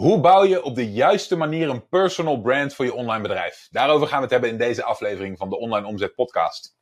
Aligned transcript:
Hoe 0.00 0.20
bouw 0.20 0.44
je 0.44 0.62
op 0.62 0.74
de 0.74 0.92
juiste 0.92 1.36
manier 1.36 1.68
een 1.68 1.88
personal 1.88 2.40
brand 2.40 2.74
voor 2.74 2.84
je 2.84 2.94
online 2.94 3.22
bedrijf? 3.22 3.68
Daarover 3.70 4.06
gaan 4.06 4.16
we 4.16 4.22
het 4.22 4.32
hebben 4.32 4.50
in 4.50 4.58
deze 4.58 4.82
aflevering 4.82 5.38
van 5.38 5.48
de 5.48 5.58
Online 5.58 5.86
Omzet 5.86 6.14
Podcast. 6.14 6.76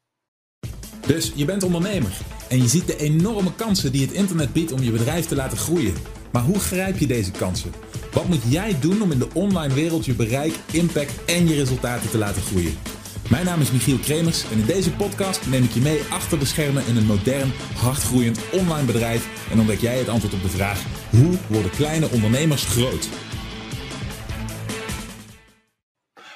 Dus 1.07 1.33
je 1.35 1.45
bent 1.45 1.63
ondernemer 1.63 2.19
en 2.49 2.63
je 2.63 2.69
ziet 2.69 2.87
de 2.87 2.97
enorme 2.97 3.55
kansen 3.55 3.93
die 3.93 4.07
het 4.07 4.13
internet 4.15 4.53
biedt 4.53 4.73
om 4.73 4.83
je 4.83 4.91
bedrijf 4.91 5.27
te 5.27 5.35
laten 5.35 5.59
groeien. 5.59 5.95
Maar 6.33 6.43
hoe 6.43 6.59
grijp 6.59 6.99
je 6.99 7.07
deze 7.07 7.31
kansen? 7.31 7.73
Wat 8.13 8.29
moet 8.29 8.43
jij 8.49 8.81
doen 8.81 9.03
om 9.03 9.13
in 9.13 9.19
de 9.19 9.29
online 9.35 9.75
wereld 9.75 10.05
je 10.05 10.15
bereik, 10.15 10.55
impact 10.73 11.25
en 11.25 11.49
je 11.49 11.55
resultaten 11.55 12.11
te 12.11 12.19
laten 12.19 12.43
groeien? 12.43 12.79
Mijn 13.31 13.45
naam 13.45 13.61
is 13.61 13.73
Michiel 13.73 13.99
Kremers 13.99 14.45
en 14.51 14.59
in 14.59 14.67
deze 14.67 14.93
podcast 14.93 15.47
neem 15.47 15.65
ik 15.65 15.73
je 15.73 15.81
mee 15.81 16.01
achter 16.11 16.39
de 16.39 16.47
schermen 16.47 16.87
in 16.87 16.97
een 16.97 17.07
modern, 17.07 17.53
hardgroeiend 17.77 18.41
online 18.53 18.87
bedrijf 18.87 19.51
en 19.51 19.59
ontdek 19.59 19.81
jij 19.81 19.99
het 19.99 20.09
antwoord 20.09 20.35
op 20.35 20.43
de 20.43 20.49
vraag: 20.49 20.98
hoe 21.11 21.39
worden 21.49 21.71
kleine 21.71 22.09
ondernemers 22.11 22.65
groot? 22.65 23.09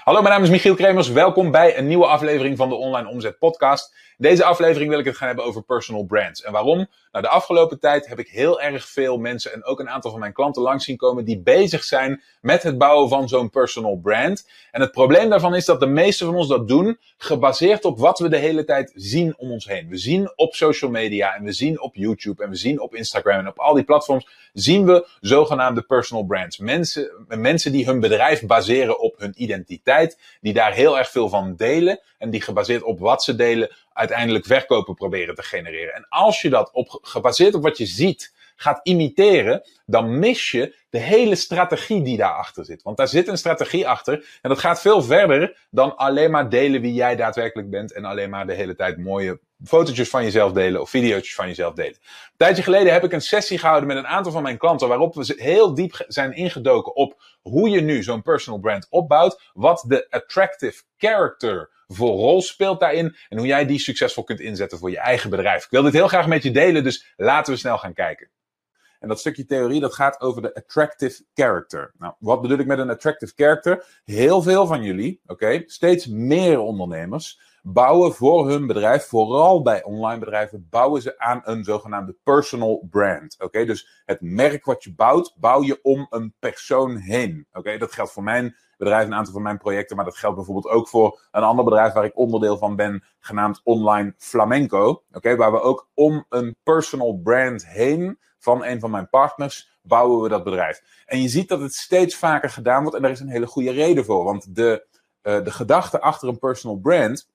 Hallo, 0.05 0.21
mijn 0.23 0.35
naam 0.35 0.43
is 0.43 0.51
Michiel 0.51 0.75
Kremers. 0.75 1.09
Welkom 1.09 1.51
bij 1.51 1.79
een 1.79 1.87
nieuwe 1.87 2.07
aflevering 2.07 2.57
van 2.57 2.69
de 2.69 2.75
Online 2.75 3.09
Omzet 3.09 3.39
Podcast. 3.39 3.95
Deze 4.17 4.45
aflevering 4.45 4.91
wil 4.91 4.99
ik 4.99 5.05
het 5.05 5.17
gaan 5.17 5.27
hebben 5.27 5.45
over 5.45 5.63
personal 5.63 6.05
brands. 6.05 6.43
En 6.43 6.53
waarom? 6.53 6.89
Nou, 7.13 7.25
de 7.25 7.31
afgelopen 7.31 7.81
tijd 7.81 8.07
heb 8.07 8.19
ik 8.19 8.29
heel 8.29 8.61
erg 8.61 8.89
veel 8.89 9.19
mensen 9.19 9.53
en 9.53 9.65
ook 9.65 9.81
een 9.81 9.89
aantal 9.89 10.11
van 10.11 10.21
mijn 10.21 10.33
klanten 10.33 10.63
langs 10.63 10.85
zien 10.85 10.97
komen 10.97 11.25
die 11.25 11.41
bezig 11.41 11.85
zijn 11.85 12.23
met 12.41 12.63
het 12.63 12.79
bouwen 12.79 13.09
van 13.09 13.29
zo'n 13.29 13.51
personal 13.51 13.97
brand. 13.97 14.49
En 14.71 14.81
het 14.81 14.91
probleem 14.91 15.31
daarvan 15.31 15.55
is 15.55 15.65
dat 15.65 15.81
de 15.81 15.87
meeste 15.87 16.25
van 16.25 16.35
ons 16.35 16.49
dat 16.49 16.69
doen 16.69 16.99
gebaseerd 17.17 17.85
op 17.85 17.99
wat 17.99 18.19
we 18.19 18.29
de 18.29 18.37
hele 18.37 18.65
tijd 18.65 18.93
zien 18.95 19.39
om 19.39 19.51
ons 19.51 19.67
heen. 19.67 19.89
We 19.89 19.97
zien 19.97 20.33
op 20.37 20.55
social 20.55 20.91
media 20.91 21.35
en 21.35 21.45
we 21.45 21.53
zien 21.53 21.81
op 21.81 21.95
YouTube 21.95 22.43
en 22.43 22.51
we 22.51 22.57
zien 22.57 22.81
op 22.81 22.95
Instagram 22.95 23.39
en 23.39 23.49
op 23.49 23.59
al 23.59 23.75
die 23.75 23.85
platforms 23.85 24.29
zien 24.53 24.87
we 24.87 25.09
zogenaamde 25.21 25.83
personal 25.83 26.25
brands. 26.25 26.59
Mensen, 26.59 27.27
mensen 27.29 27.73
die 27.73 27.85
hun 27.85 28.01
bedrijf 28.01 28.47
baseren 28.47 29.01
op 29.01 29.19
hun 29.19 29.43
identiteit, 29.43 30.19
die 30.41 30.53
daar 30.53 30.73
heel 30.73 30.99
erg 30.99 31.11
veel 31.11 31.29
van 31.29 31.55
delen 31.57 32.01
en 32.19 32.31
die 32.31 32.41
gebaseerd 32.41 32.83
op 32.83 32.99
wat 32.99 33.23
ze 33.23 33.35
delen 33.35 33.77
uiteindelijk 33.95 34.47
verkopen 34.47 34.95
proberen 34.95 35.35
te 35.35 35.43
genereren. 35.43 35.95
En 35.95 36.07
als 36.09 36.41
je 36.41 36.51
dat 36.51 36.71
op, 36.73 36.99
gebaseerd 37.03 37.55
op 37.55 37.63
wat 37.63 37.79
je 37.79 37.87
ziet 37.87 38.33
gaat 38.57 38.81
imiteren, 38.83 39.63
dan 39.87 40.19
mis 40.19 40.51
je 40.51 40.77
de 40.91 40.99
hele 40.99 41.35
strategie 41.35 42.03
die 42.03 42.17
daarachter 42.17 42.65
zit. 42.65 42.83
Want 42.83 42.97
daar 42.97 43.09
zit 43.09 43.29
een 43.29 43.39
strategie 43.39 43.89
achter 43.89 44.39
en 44.43 44.49
dat 44.49 44.59
gaat 44.59 44.81
veel 44.81 45.03
verder 45.03 45.67
dan 45.71 45.97
alleen 45.97 46.31
maar 46.31 46.49
delen 46.49 46.81
wie 46.81 46.93
jij 46.93 47.17
daadwerkelijk 47.17 47.71
bent 47.71 47.93
en 47.93 48.05
alleen 48.05 48.31
maar 48.31 48.47
de 48.47 48.55
hele 48.55 48.75
tijd 48.75 48.99
mooie 48.99 49.41
fotootjes 49.65 50.09
van 50.09 50.23
jezelf 50.23 50.53
delen 50.53 50.81
of 50.81 50.91
video's 50.91 51.35
van 51.35 51.47
jezelf 51.47 51.75
delen. 51.75 51.95
Een 51.95 52.37
tijdje 52.37 52.63
geleden 52.63 52.93
heb 52.93 53.05
ik 53.05 53.13
een 53.13 53.21
sessie 53.21 53.59
gehouden 53.59 53.89
met 53.89 53.97
een 53.97 54.07
aantal 54.07 54.33
van 54.33 54.43
mijn 54.43 54.59
klanten 54.59 54.89
waarop 54.89 55.15
we 55.15 55.35
heel 55.37 55.75
diep 55.75 56.05
zijn 56.09 56.33
ingedoken 56.33 56.95
op 56.97 57.23
hoe 57.43 57.69
je 57.69 57.81
nu 57.81 58.03
zo'n 58.03 58.23
personal 58.23 58.61
brand 58.61 58.87
opbouwt, 58.91 59.51
wat 59.55 59.85
de 59.89 60.07
attractive 60.11 60.83
character 60.97 61.71
voor 61.95 62.11
rol 62.11 62.43
speelt 62.43 62.81
daarin 62.81 63.17
en 63.29 63.39
hoe 63.39 63.47
jij 63.47 63.67
die 63.67 63.79
succesvol 63.79 64.25
kunt 64.25 64.41
inzetten 64.41 64.79
voor 64.79 64.91
je 64.91 64.99
eigen 64.99 65.31
bedrijf. 65.31 65.65
Ik 65.65 65.71
wil 65.71 65.83
dit 65.83 65.93
heel 65.93 66.09
graag 66.09 66.27
met 66.27 66.43
je 66.43 66.51
delen, 66.51 66.85
dus 66.85 67.13
laten 67.17 67.53
we 67.53 67.59
snel 67.59 67.79
gaan 67.79 67.95
kijken. 67.95 68.31
En 69.01 69.09
dat 69.09 69.21
stukje 69.21 69.45
theorie 69.45 69.81
dat 69.81 69.95
gaat 69.95 70.21
over 70.21 70.43
de 70.43 70.55
attractive 70.55 71.25
character. 71.35 71.93
Nou, 71.99 72.15
wat 72.19 72.41
bedoel 72.41 72.59
ik 72.59 72.67
met 72.67 72.79
een 72.79 72.91
attractive 72.91 73.33
character? 73.37 73.85
Heel 74.05 74.43
veel 74.43 74.67
van 74.67 74.83
jullie, 74.83 75.21
oké, 75.27 75.63
steeds 75.67 76.07
meer 76.07 76.59
ondernemers 76.59 77.41
bouwen 77.63 78.13
voor 78.15 78.49
hun 78.49 78.67
bedrijf, 78.67 79.05
vooral 79.07 79.63
bij 79.63 79.83
online 79.83 80.19
bedrijven, 80.19 80.67
bouwen 80.71 81.03
ze 81.03 81.19
aan 81.19 81.41
een 81.45 81.65
zogenaamde 81.65 82.17
personal 82.23 82.87
brand. 82.91 83.37
Oké, 83.39 83.65
dus 83.65 84.03
het 84.05 84.21
merk 84.21 84.65
wat 84.65 84.85
je 84.85 84.95
bouwt, 84.95 85.35
bouw 85.37 85.63
je 85.63 85.79
om 85.83 86.07
een 86.11 86.35
persoon 86.39 86.97
heen. 86.97 87.47
Oké, 87.53 87.79
dat 87.79 87.93
geldt 87.93 88.13
voor 88.13 88.23
mijn 88.23 88.57
bedrijf, 88.77 89.07
een 89.07 89.15
aantal 89.15 89.33
van 89.33 89.43
mijn 89.43 89.59
projecten, 89.59 89.97
maar 89.97 90.05
dat 90.05 90.17
geldt 90.17 90.37
bijvoorbeeld 90.37 90.75
ook 90.75 90.89
voor 90.89 91.29
een 91.31 91.43
ander 91.43 91.65
bedrijf 91.65 91.93
waar 91.93 92.05
ik 92.05 92.19
onderdeel 92.19 92.59
van 92.59 92.77
ben, 92.77 93.05
genaamd 93.19 93.61
Online 93.65 94.15
Flamenco. 94.17 95.03
Oké, 95.13 95.37
waar 95.37 95.53
we 95.53 95.61
ook 95.61 95.89
om 95.95 96.25
een 96.29 96.57
personal 96.63 97.21
brand 97.23 97.67
heen 97.67 98.19
van 98.39 98.65
een 98.65 98.81
van 98.81 98.91
mijn 98.91 99.09
partners 99.09 99.79
bouwen 99.83 100.23
we 100.23 100.29
dat 100.29 100.45
bedrijf. 100.45 100.83
En 101.07 101.23
je 101.23 101.29
ziet 101.29 101.49
dat 101.49 101.61
het 101.61 101.75
steeds 101.75 102.17
vaker 102.17 102.51
gedaan 102.51 102.81
wordt 102.83 102.97
en 102.97 103.03
daar 103.03 103.11
is 103.11 103.21
een 103.21 103.29
hele 103.29 103.47
goede 103.47 103.71
reden 103.71 104.05
voor. 104.05 104.25
Want 104.25 104.55
de, 104.55 104.87
uh, 105.23 105.45
de 105.45 105.51
gedachte 105.51 106.01
achter 106.01 106.29
een 106.29 106.39
personal 106.39 106.79
brand 106.79 107.31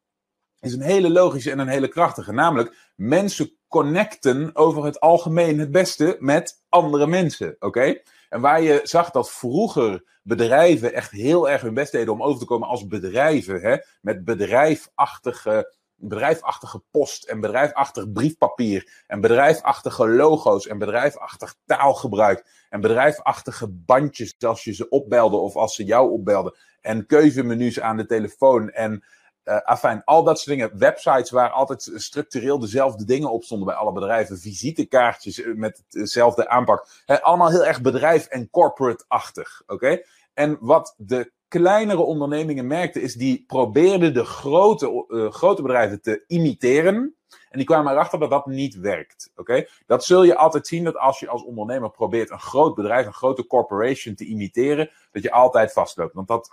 is 0.67 0.73
een 0.73 0.81
hele 0.81 1.09
logische 1.09 1.51
en 1.51 1.59
een 1.59 1.67
hele 1.67 1.88
krachtige. 1.88 2.31
Namelijk, 2.31 2.75
mensen 2.95 3.51
connecten 3.67 4.55
over 4.55 4.85
het 4.85 5.00
algemeen 5.00 5.59
het 5.59 5.72
beste 5.72 6.16
met 6.19 6.63
andere 6.69 7.07
mensen. 7.07 7.55
Oké? 7.59 8.01
En 8.29 8.41
waar 8.41 8.61
je 8.61 8.79
zag 8.83 9.11
dat 9.11 9.31
vroeger 9.31 10.03
bedrijven 10.23 10.94
echt 10.94 11.11
heel 11.11 11.50
erg 11.50 11.61
hun 11.61 11.73
best 11.73 11.91
deden 11.91 12.13
om 12.13 12.23
over 12.23 12.39
te 12.39 12.45
komen 12.45 12.67
als 12.67 12.88
bedrijven, 12.88 13.61
hè, 13.61 13.77
met 14.01 14.25
bedrijfachtige, 14.25 15.75
bedrijfachtige 15.95 16.83
post 16.91 17.23
en 17.23 17.39
bedrijfachtig 17.39 18.11
briefpapier 18.11 19.03
en 19.07 19.22
bedrijfachtige 19.22 20.07
logo's 20.07 20.67
en 20.67 20.77
bedrijfachtig 20.77 21.56
taalgebruik 21.66 22.66
en 22.69 22.81
bedrijfachtige 22.81 23.67
bandjes 23.69 24.35
als 24.39 24.63
je 24.63 24.73
ze 24.73 24.89
opbelde 24.89 25.38
of 25.38 25.56
als 25.56 25.75
ze 25.75 25.83
jou 25.83 26.11
opbelden 26.11 26.56
en 26.81 27.06
keuzemenu's 27.06 27.79
aan 27.79 27.97
de 27.97 28.06
telefoon 28.06 28.69
en 28.69 29.03
afijn, 29.47 30.03
al 30.03 30.24
dat 30.24 30.40
soort 30.40 30.58
dingen. 30.58 30.78
Websites 30.78 31.30
waar 31.30 31.50
altijd 31.50 31.91
structureel 31.96 32.59
dezelfde 32.59 33.06
dingen 33.06 33.31
op 33.31 33.44
stonden 33.44 33.68
bij 33.68 33.75
alle 33.75 33.91
bedrijven. 33.91 34.40
Visitekaartjes 34.40 35.41
eh, 35.41 35.53
met 35.53 35.84
dezelfde 35.90 36.50
aanpak. 36.50 36.88
allemaal 37.06 37.50
heel 37.50 37.66
erg 37.66 37.81
bedrijf- 37.81 38.25
en 38.25 38.50
corporate-achtig. 38.50 39.63
Oké? 39.68 40.02
En 40.34 40.57
wat 40.59 40.94
de 40.97 41.31
kleinere 41.47 42.02
ondernemingen 42.02 42.68
merkten, 42.68 43.02
is 43.02 43.13
die 43.13 43.44
probeerden 43.47 44.13
de 44.13 44.25
grote, 44.25 45.06
uh, 45.07 45.31
grote 45.31 45.62
bedrijven 45.62 46.02
te 46.02 46.24
imiteren. 46.28 47.16
En 47.50 47.57
die 47.57 47.66
kwamen 47.66 47.91
erachter 47.91 48.19
dat 48.19 48.30
dat 48.30 48.46
niet 48.46 48.75
werkt. 48.75 49.31
Oké? 49.36 49.68
Dat 49.86 50.03
zul 50.03 50.24
je 50.24 50.36
altijd 50.36 50.68
zien 50.68 50.84
dat 50.84 50.97
als 50.97 51.19
je 51.19 51.28
als 51.28 51.44
ondernemer 51.44 51.91
probeert 51.91 52.30
een 52.30 52.40
groot 52.40 52.75
bedrijf, 52.75 53.06
een 53.06 53.13
grote 53.13 53.47
corporation 53.47 54.16
te 54.16 54.25
imiteren, 54.25 54.90
dat 55.12 55.24
je 55.24 55.31
altijd 55.31 55.74
vastloopt. 55.74 56.13
Want 56.13 56.28
dat, 56.28 56.52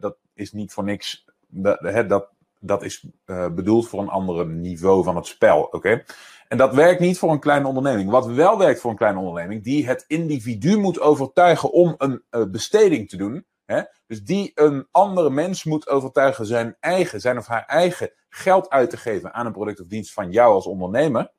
dat 0.00 0.16
is 0.34 0.52
niet 0.52 0.72
voor 0.72 0.84
niks. 0.84 1.24
Dat, 1.48 2.28
dat 2.66 2.82
is 2.82 3.06
uh, 3.26 3.48
bedoeld 3.48 3.88
voor 3.88 4.00
een 4.00 4.08
ander 4.08 4.46
niveau 4.46 5.04
van 5.04 5.16
het 5.16 5.26
spel. 5.26 5.62
Oké? 5.62 6.04
En 6.48 6.58
dat 6.58 6.74
werkt 6.74 7.00
niet 7.00 7.18
voor 7.18 7.30
een 7.30 7.40
kleine 7.40 7.66
onderneming. 7.66 8.10
Wat 8.10 8.26
wel 8.26 8.58
werkt 8.58 8.80
voor 8.80 8.90
een 8.90 8.96
kleine 8.96 9.18
onderneming, 9.18 9.64
die 9.64 9.86
het 9.86 10.04
individu 10.06 10.76
moet 10.76 11.00
overtuigen 11.00 11.72
om 11.72 11.94
een 11.98 12.22
uh, 12.30 12.44
besteding 12.44 13.08
te 13.08 13.16
doen. 13.16 13.46
Hè? 13.64 13.82
Dus 14.06 14.24
die 14.24 14.52
een 14.54 14.88
andere 14.90 15.30
mens 15.30 15.64
moet 15.64 15.88
overtuigen 15.88 16.46
zijn 16.46 16.76
eigen, 16.80 17.20
zijn 17.20 17.38
of 17.38 17.46
haar 17.46 17.64
eigen 17.64 18.12
geld 18.28 18.68
uit 18.70 18.90
te 18.90 18.96
geven 18.96 19.34
aan 19.34 19.46
een 19.46 19.52
product 19.52 19.80
of 19.80 19.86
dienst 19.86 20.12
van 20.12 20.30
jou 20.30 20.54
als 20.54 20.66
ondernemer. 20.66 21.32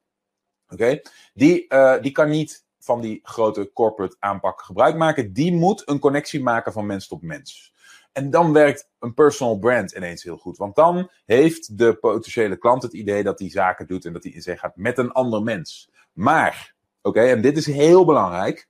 Oké? 0.69 1.01
Die, 1.33 1.65
uh, 1.73 2.01
die 2.01 2.11
kan 2.11 2.29
niet 2.29 2.65
van 2.79 3.01
die 3.01 3.19
grote 3.23 3.71
corporate 3.73 4.15
aanpak 4.19 4.61
gebruik 4.61 4.95
maken. 4.95 5.33
Die 5.33 5.53
moet 5.53 5.89
een 5.89 5.99
connectie 5.99 6.41
maken 6.41 6.73
van 6.73 6.85
mens 6.85 7.07
tot 7.07 7.21
mens. 7.21 7.73
En 8.17 8.29
dan 8.29 8.53
werkt 8.53 8.89
een 8.99 9.13
personal 9.13 9.59
brand 9.59 9.91
ineens 9.91 10.23
heel 10.23 10.37
goed. 10.37 10.57
Want 10.57 10.75
dan 10.75 11.09
heeft 11.25 11.77
de 11.77 11.95
potentiële 11.95 12.57
klant 12.57 12.81
het 12.83 12.93
idee 12.93 13.23
dat 13.23 13.39
hij 13.39 13.49
zaken 13.49 13.87
doet 13.87 14.05
en 14.05 14.13
dat 14.13 14.23
hij 14.23 14.31
in 14.31 14.41
zee 14.41 14.57
gaat 14.57 14.75
met 14.75 14.97
een 14.97 15.11
ander 15.11 15.41
mens. 15.41 15.89
Maar, 16.13 16.75
oké, 17.01 17.21
en 17.21 17.41
dit 17.41 17.57
is 17.57 17.65
heel 17.65 18.05
belangrijk. 18.05 18.69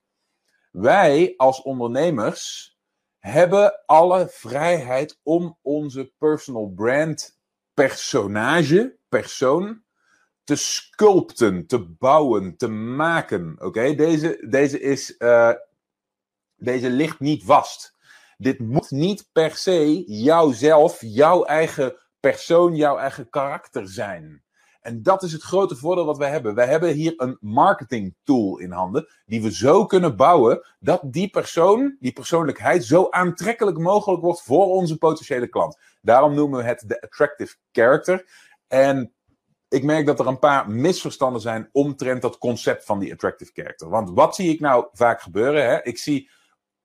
Wij 0.70 1.34
als 1.36 1.62
ondernemers 1.62 2.76
hebben 3.18 3.82
alle 3.86 4.28
vrijheid 4.30 5.20
om 5.22 5.58
onze 5.62 6.12
personal 6.18 6.72
brand 6.74 7.38
personage, 7.74 8.96
persoon, 9.08 9.82
te 10.44 10.56
sculpten, 10.56 11.66
te 11.66 11.80
bouwen, 11.80 12.56
te 12.56 12.68
maken. 12.68 13.56
Oké, 13.58 13.94
deze, 13.94 14.46
deze 14.48 14.80
is, 14.80 15.14
uh, 15.18 15.52
deze 16.56 16.90
ligt 16.90 17.20
niet 17.20 17.44
vast. 17.44 17.96
Dit 18.40 18.58
moet 18.58 18.90
niet 18.90 19.28
per 19.32 19.56
se 19.56 20.02
jouzelf, 20.06 20.98
jouw 21.00 21.44
eigen 21.44 21.96
persoon, 22.20 22.76
jouw 22.76 22.96
eigen 22.96 23.28
karakter 23.30 23.88
zijn. 23.88 24.42
En 24.80 25.02
dat 25.02 25.22
is 25.22 25.32
het 25.32 25.42
grote 25.42 25.76
voordeel 25.76 26.04
wat 26.04 26.18
wij 26.18 26.30
hebben. 26.30 26.54
Wij 26.54 26.66
hebben 26.66 26.92
hier 26.92 27.12
een 27.16 27.36
marketing 27.40 28.14
tool 28.24 28.58
in 28.58 28.70
handen, 28.70 29.08
die 29.26 29.42
we 29.42 29.52
zo 29.52 29.86
kunnen 29.86 30.16
bouwen 30.16 30.66
dat 30.80 31.00
die 31.04 31.28
persoon, 31.28 31.96
die 32.00 32.12
persoonlijkheid, 32.12 32.84
zo 32.84 33.06
aantrekkelijk 33.10 33.78
mogelijk 33.78 34.22
wordt 34.22 34.42
voor 34.42 34.66
onze 34.66 34.98
potentiële 34.98 35.48
klant. 35.48 35.78
Daarom 36.02 36.34
noemen 36.34 36.58
we 36.58 36.64
het 36.64 36.84
de 36.86 37.00
attractive 37.00 37.56
character. 37.72 38.28
En 38.66 39.12
ik 39.68 39.84
merk 39.84 40.06
dat 40.06 40.20
er 40.20 40.26
een 40.26 40.38
paar 40.38 40.70
misverstanden 40.70 41.40
zijn 41.40 41.68
omtrent 41.72 42.22
dat 42.22 42.38
concept 42.38 42.84
van 42.84 42.98
die 42.98 43.12
attractive 43.12 43.50
character. 43.54 43.88
Want 43.88 44.10
wat 44.10 44.34
zie 44.34 44.52
ik 44.52 44.60
nou 44.60 44.86
vaak 44.92 45.20
gebeuren? 45.20 45.64
Hè? 45.68 45.82
Ik 45.82 45.98
zie 45.98 46.30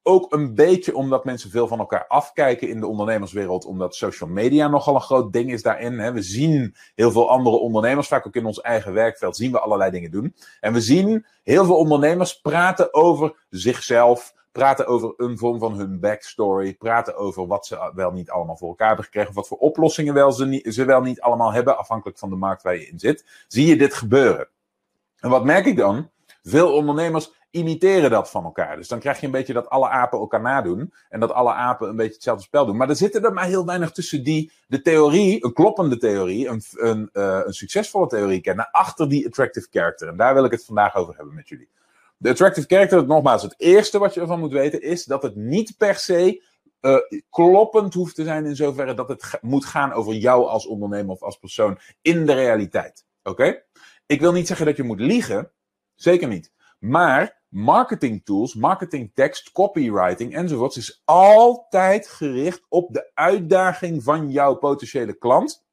ook 0.04 0.34
een 0.34 0.56
beetje 0.56 0.96
omdat 0.96 1.26
mensen 1.26 1.50
veel 1.50 1.68
van 1.68 1.80
elkaar 1.80 2.08
afkijken 2.08 2.70
in 2.70 2.80
de 2.80 2.88
ondernemerswereld, 2.88 3.66
omdat 3.66 3.96
social 3.96 4.30
media 4.30 4.68
nogal 4.68 4.96
een 4.96 5.02
groot 5.02 5.34
ding 5.34 5.52
is 5.52 5.62
daarin. 5.62 6.00
Hè. 6.00 6.12
We 6.12 6.22
zien 6.22 6.76
heel 6.96 7.12
veel 7.12 7.30
andere 7.30 7.58
ondernemers, 7.58 8.08
vaak 8.08 8.28
ook 8.28 8.36
in 8.36 8.46
ons 8.46 8.62
eigen 8.62 8.94
werkveld, 8.94 9.36
zien 9.36 9.52
we 9.52 9.60
allerlei 9.60 9.92
dingen 9.92 10.12
doen. 10.12 10.36
En 10.60 10.74
we 10.74 10.82
zien 10.82 11.26
heel 11.44 11.66
veel 11.66 11.76
ondernemers 11.76 12.42
praten 12.42 12.94
over 12.94 13.46
zichzelf, 13.50 14.34
praten 14.52 14.88
over 14.88 15.14
een 15.18 15.38
vorm 15.38 15.60
van 15.60 15.74
hun 15.74 16.00
backstory, 16.00 16.74
praten 16.74 17.16
over 17.16 17.48
wat 17.48 17.66
ze 17.66 17.92
wel 17.96 18.12
niet 18.12 18.30
allemaal 18.30 18.58
voor 18.58 18.70
elkaar 18.70 18.88
hebben 18.88 19.06
gekregen, 19.06 19.34
wat 19.34 19.48
voor 19.48 19.58
oplossingen 19.58 20.14
wel 20.14 20.32
ze, 20.32 20.46
niet, 20.46 20.74
ze 20.74 20.86
wel 20.86 21.02
niet 21.02 21.22
allemaal 21.22 21.54
hebben, 21.54 21.78
afhankelijk 21.78 22.18
van 22.18 22.30
de 22.30 22.36
markt 22.36 22.64
waar 22.64 22.76
je 22.76 22.88
in 22.88 23.00
zit, 23.00 23.46
zie 23.48 23.68
je 23.68 23.76
dit 23.76 23.94
gebeuren. 23.94 24.48
En 25.20 25.30
wat 25.30 25.44
merk 25.44 25.66
ik 25.66 25.78
dan? 25.78 26.10
Veel 26.44 26.74
ondernemers 26.74 27.32
imiteren 27.50 28.10
dat 28.10 28.30
van 28.30 28.44
elkaar. 28.44 28.76
Dus 28.76 28.88
dan 28.88 29.00
krijg 29.00 29.20
je 29.20 29.26
een 29.26 29.32
beetje 29.32 29.54
dat 29.54 29.70
alle 29.70 29.90
apen 29.90 30.20
elkaar 30.20 30.42
nadoen. 30.42 30.94
En 31.10 31.20
dat 31.20 31.32
alle 31.32 31.54
apen 31.54 31.90
een 31.90 31.96
beetje 31.96 32.14
hetzelfde 32.14 32.44
spel 32.44 32.66
doen. 32.66 32.78
Maar 32.78 32.90
er 32.90 32.96
zitten 32.96 33.24
er 33.24 33.34
maar 33.34 33.46
heel 33.46 33.66
weinig 33.66 33.92
tussen 33.92 34.24
die 34.24 34.52
de 34.68 34.82
theorie, 34.82 35.46
een 35.46 35.54
kloppende 35.54 35.98
theorie, 35.98 36.48
een, 36.48 36.62
een, 36.72 37.10
uh, 37.14 37.40
een 37.46 37.54
succesvolle 37.54 38.08
theorie 38.08 38.42
kennen, 38.42 38.72
achter 38.72 39.10
die 39.10 39.26
attractive 39.26 39.68
character. 39.72 40.08
En 40.08 40.18
daar 40.18 40.34
wil 40.34 40.46
ik 40.46 40.52
het 40.52 40.66
vandaag 40.66 40.96
over 40.96 41.16
hebben 41.16 41.34
met 41.34 41.50
jullie. 41.50 41.70
De 42.18 42.30
attractive 42.30 42.68
character, 42.68 43.06
nogmaals, 43.06 43.42
het 43.42 43.56
eerste 43.58 44.00
wat 44.00 44.14
je 44.14 44.22
ervan 44.22 44.40
moet 44.40 44.52
weten 44.52 44.82
is 44.82 45.06
dat 45.06 45.24
het 45.24 45.36
niet 45.36 45.78
per 45.78 45.96
se 45.96 46.44
uh, 46.82 46.98
kloppend 47.30 47.94
hoeft 47.94 48.16
te 48.16 48.24
zijn 48.24 48.46
in 48.46 48.56
zoverre 48.56 48.94
dat 48.94 49.08
het 49.08 49.38
moet 49.42 49.66
gaan 49.66 49.94
over 49.94 50.14
jou 50.14 50.48
als 50.48 50.68
ondernemer 50.68 51.12
of 51.12 51.24
als 51.24 51.38
persoon 51.38 51.80
in 52.02 52.26
de 52.26 52.34
realiteit. 52.34 53.06
Oké? 53.24 53.62
Ik 54.06 54.20
wil 54.20 54.32
niet 54.32 54.48
zeggen 54.48 54.66
dat 54.66 54.78
je 54.78 54.84
moet 54.84 55.00
liegen. 55.00 55.52
Zeker 55.96 56.28
niet. 56.28 56.52
Maar 56.80 57.42
marketing 57.50 58.26
tools, 58.26 58.54
marketing 58.56 59.12
tekst, 59.14 59.52
copywriting 59.52 60.36
enzovoorts 60.36 60.78
is 60.78 61.02
altijd 61.06 62.08
gericht 62.08 62.66
op 62.70 62.94
de 62.94 63.12
uitdaging 63.14 64.04
van 64.04 64.32
jouw 64.32 64.56
potentiële 64.56 65.14
klant. 65.14 65.66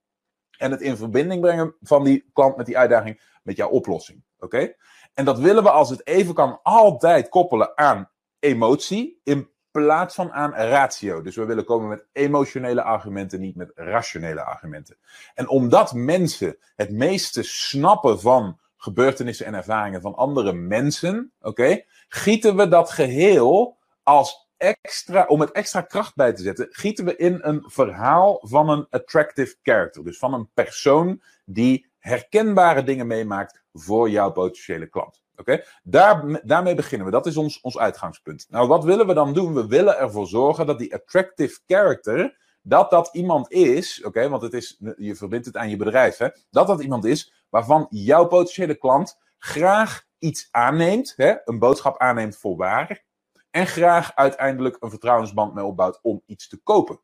En 0.58 0.70
het 0.70 0.80
in 0.80 0.96
verbinding 0.96 1.40
brengen 1.40 1.74
van 1.80 2.04
die 2.04 2.30
klant 2.32 2.56
met 2.56 2.66
die 2.66 2.78
uitdaging 2.78 3.20
met 3.42 3.56
jouw 3.56 3.68
oplossing. 3.68 4.22
Oké? 4.38 4.74
En 5.14 5.24
dat 5.24 5.38
willen 5.38 5.62
we 5.62 5.70
als 5.70 5.90
het 5.90 6.06
even 6.06 6.34
kan 6.34 6.60
altijd 6.62 7.28
koppelen 7.28 7.76
aan 7.76 8.10
emotie 8.38 9.20
in 9.24 9.48
plaats 9.70 10.14
van 10.14 10.32
aan 10.32 10.52
ratio. 10.52 11.22
Dus 11.22 11.36
we 11.36 11.44
willen 11.44 11.64
komen 11.64 11.88
met 11.88 12.06
emotionele 12.12 12.82
argumenten, 12.82 13.40
niet 13.40 13.56
met 13.56 13.72
rationele 13.74 14.44
argumenten. 14.44 14.98
En 15.34 15.48
omdat 15.48 15.92
mensen 15.92 16.56
het 16.76 16.90
meeste 16.90 17.42
snappen 17.42 18.20
van 18.20 18.58
gebeurtenissen 18.80 19.46
en 19.46 19.54
ervaringen 19.54 20.00
van 20.00 20.14
andere 20.14 20.52
mensen, 20.52 21.32
oké, 21.40 21.82
gieten 22.08 22.56
we 22.56 22.68
dat 22.68 22.90
geheel 22.90 23.78
als 24.02 24.48
extra, 24.56 25.24
om 25.26 25.40
het 25.40 25.52
extra 25.52 25.80
kracht 25.80 26.14
bij 26.14 26.32
te 26.32 26.42
zetten, 26.42 26.66
gieten 26.70 27.04
we 27.04 27.16
in 27.16 27.38
een 27.42 27.64
verhaal 27.66 28.38
van 28.42 28.68
een 28.68 28.86
attractive 28.90 29.56
character. 29.62 30.04
Dus 30.04 30.18
van 30.18 30.34
een 30.34 30.48
persoon 30.54 31.22
die 31.44 31.86
herkenbare 31.98 32.82
dingen 32.82 33.06
meemaakt 33.06 33.62
voor 33.72 34.10
jouw 34.10 34.30
potentiële 34.30 34.86
klant. 34.86 35.22
Oké, 35.36 35.64
Daar, 35.82 36.40
daarmee 36.46 36.74
beginnen 36.74 37.06
we. 37.06 37.12
Dat 37.12 37.26
is 37.26 37.36
ons, 37.36 37.60
ons 37.60 37.78
uitgangspunt. 37.78 38.46
Nou, 38.50 38.68
wat 38.68 38.84
willen 38.84 39.06
we 39.06 39.14
dan 39.14 39.32
doen? 39.32 39.54
We 39.54 39.66
willen 39.66 39.98
ervoor 39.98 40.26
zorgen 40.26 40.66
dat 40.66 40.78
die 40.78 40.94
attractive 40.94 41.58
character, 41.66 42.38
dat 42.62 42.90
dat 42.90 43.08
iemand 43.12 43.52
is, 43.52 44.04
oké, 44.04 44.28
want 44.28 44.42
het 44.42 44.54
is, 44.54 44.80
je 44.96 45.14
verbindt 45.14 45.46
het 45.46 45.56
aan 45.56 45.70
je 45.70 45.76
bedrijf, 45.76 46.16
hè, 46.16 46.28
dat 46.50 46.66
dat 46.66 46.82
iemand 46.82 47.04
is 47.04 47.39
waarvan 47.50 47.86
jouw 47.90 48.26
potentiële 48.26 48.74
klant 48.74 49.18
graag 49.38 50.06
iets 50.18 50.48
aanneemt, 50.50 51.12
hè, 51.16 51.34
een 51.44 51.58
boodschap 51.58 51.98
aanneemt 51.98 52.36
voor 52.36 52.56
waar, 52.56 53.04
en 53.50 53.66
graag 53.66 54.14
uiteindelijk 54.14 54.76
een 54.80 54.90
vertrouwensband 54.90 55.54
mee 55.54 55.64
opbouwt 55.64 55.98
om 56.02 56.22
iets 56.26 56.48
te 56.48 56.62
kopen. 56.62 57.00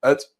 Het, 0.00 0.36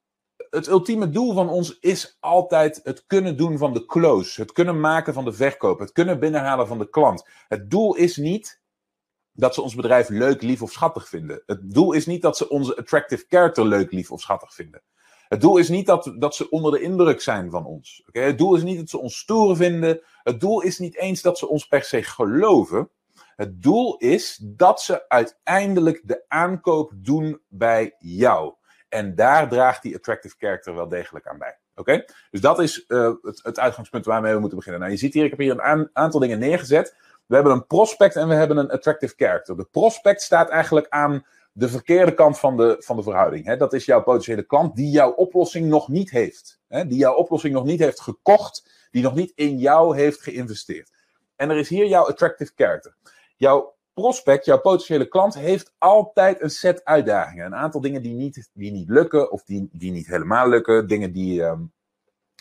het 0.50 0.67
ultieme 0.67 1.11
doel 1.11 1.35
van 1.35 1.49
ons 1.49 1.79
is 1.79 2.17
altijd 2.20 2.81
het 2.82 3.06
kunnen 3.06 3.37
doen 3.37 3.58
van 3.58 3.73
de 3.73 3.85
close, 3.85 4.41
het 4.41 4.52
kunnen 4.52 4.81
maken 4.81 5.14
van 5.14 5.25
de 5.25 5.32
verkoop, 5.32 5.79
het 5.79 5.93
kunnen 5.93 6.20
binnenhalen 6.20 6.67
van 6.67 6.79
de 6.79 6.91
klant. 6.91 7.29
Het 7.49 7.70
doel 7.70 7.94
is 7.94 8.17
niet 8.17 8.61
dat 9.32 9.55
ze 9.55 9.62
ons 9.62 9.75
bedrijf 9.75 10.08
leuk, 10.08 10.43
lief 10.43 10.62
of 10.62 10.73
schattig 10.73 11.08
vinden. 11.08 11.43
Het 11.47 11.75
doel 11.75 11.93
is 11.93 12.06
niet 12.06 12.23
dat 12.23 12.37
ze 12.37 12.49
onze 12.49 12.76
attractive 12.76 13.25
character 13.29 13.67
leuk, 13.67 13.93
lief 13.93 14.11
of 14.11 14.20
schattig 14.20 14.55
vinden. 14.55 14.82
Het 15.30 15.40
doel 15.40 15.56
is 15.56 15.68
niet 15.68 15.86
dat, 15.86 16.12
dat 16.18 16.34
ze 16.34 16.50
onder 16.50 16.72
de 16.72 16.80
indruk 16.80 17.20
zijn 17.20 17.50
van 17.50 17.64
ons. 17.64 18.02
Het 18.12 18.38
doel 18.38 18.56
is 18.56 18.62
niet 18.62 18.78
dat 18.78 18.88
ze 18.88 18.98
ons 18.98 19.18
stoer 19.18 19.56
vinden. 19.56 20.00
Het 20.22 20.40
doel 20.40 20.60
is 20.60 20.78
niet 20.78 20.96
eens 20.96 21.22
dat 21.22 21.38
ze 21.38 21.48
ons 21.48 21.66
per 21.66 21.82
se 21.82 22.02
geloven. 22.02 22.90
Het 23.36 23.62
doel 23.62 23.96
is 23.96 24.40
dat 24.42 24.82
ze 24.82 25.08
uiteindelijk 25.08 26.00
de 26.04 26.24
aankoop 26.28 26.92
doen 26.96 27.40
bij 27.48 27.94
jou. 27.98 28.54
En 28.88 29.14
daar 29.14 29.48
draagt 29.48 29.82
die 29.82 29.94
attractive 29.94 30.34
character 30.38 30.74
wel 30.74 30.88
degelijk 30.88 31.26
aan 31.26 31.38
bij. 31.38 31.58
Oké? 31.74 32.04
Dus 32.30 32.40
dat 32.40 32.58
is 32.58 32.84
uh, 32.88 33.12
het, 33.22 33.40
het, 33.42 33.58
uitgangspunt 33.58 34.04
waarmee 34.04 34.32
we 34.34 34.40
moeten 34.40 34.58
beginnen. 34.58 34.80
Nou, 34.80 34.92
je 34.92 34.98
ziet 34.98 35.14
hier, 35.14 35.24
ik 35.24 35.30
heb 35.30 35.38
hier 35.38 35.60
een 35.60 35.90
aantal 35.92 36.20
dingen 36.20 36.38
neergezet. 36.38 36.96
We 37.26 37.34
hebben 37.34 37.52
een 37.52 37.66
prospect 37.66 38.16
en 38.16 38.28
we 38.28 38.34
hebben 38.34 38.56
een 38.56 38.70
attractive 38.70 39.14
character. 39.16 39.56
De 39.56 39.68
prospect 39.70 40.22
staat 40.22 40.48
eigenlijk 40.48 40.86
aan 40.88 41.24
de 41.52 41.69
verkeerde 41.69 42.14
kant 42.14 42.38
van 42.38 42.56
de, 42.56 42.76
van 42.79 42.97
de 42.97 43.02
verhouding. 43.02 43.44
Hè? 43.44 43.56
Dat 43.56 43.73
is 43.73 43.85
jouw 43.85 44.02
potentiële 44.02 44.43
klant 44.43 44.76
die 44.76 44.91
jouw 44.91 45.11
oplossing 45.11 45.69
nog 45.69 45.88
niet 45.88 46.11
heeft. 46.11 46.61
Hè? 46.69 46.87
Die 46.87 46.99
jouw 46.99 47.14
oplossing 47.14 47.55
nog 47.55 47.64
niet 47.64 47.81
heeft 47.81 48.00
gekocht, 48.00 48.88
die 48.91 49.02
nog 49.02 49.14
niet 49.14 49.32
in 49.35 49.58
jou 49.58 49.97
heeft 49.97 50.23
geïnvesteerd. 50.23 50.91
En 51.37 51.50
er 51.50 51.58
is 51.58 51.69
hier 51.69 51.87
jouw 51.87 52.08
attractive 52.08 52.52
character. 52.55 52.97
Jouw 53.37 53.75
prospect, 53.94 54.44
jouw 54.44 54.61
potentiële 54.61 55.08
klant, 55.08 55.35
heeft 55.35 55.73
altijd 55.79 56.41
een 56.41 56.50
set 56.50 56.85
uitdagingen. 56.85 57.47
Een 57.47 57.55
aantal 57.55 57.81
dingen 57.81 58.02
die 58.02 58.14
niet, 58.14 58.50
die 58.52 58.73
niet 58.73 58.88
lukken 58.88 59.31
of 59.31 59.44
die, 59.44 59.69
die 59.73 59.93
niet 59.93 60.06
helemaal 60.06 60.49
lukken. 60.49 60.88
Dingen, 60.88 61.12
die, 61.12 61.43
um, 61.43 61.73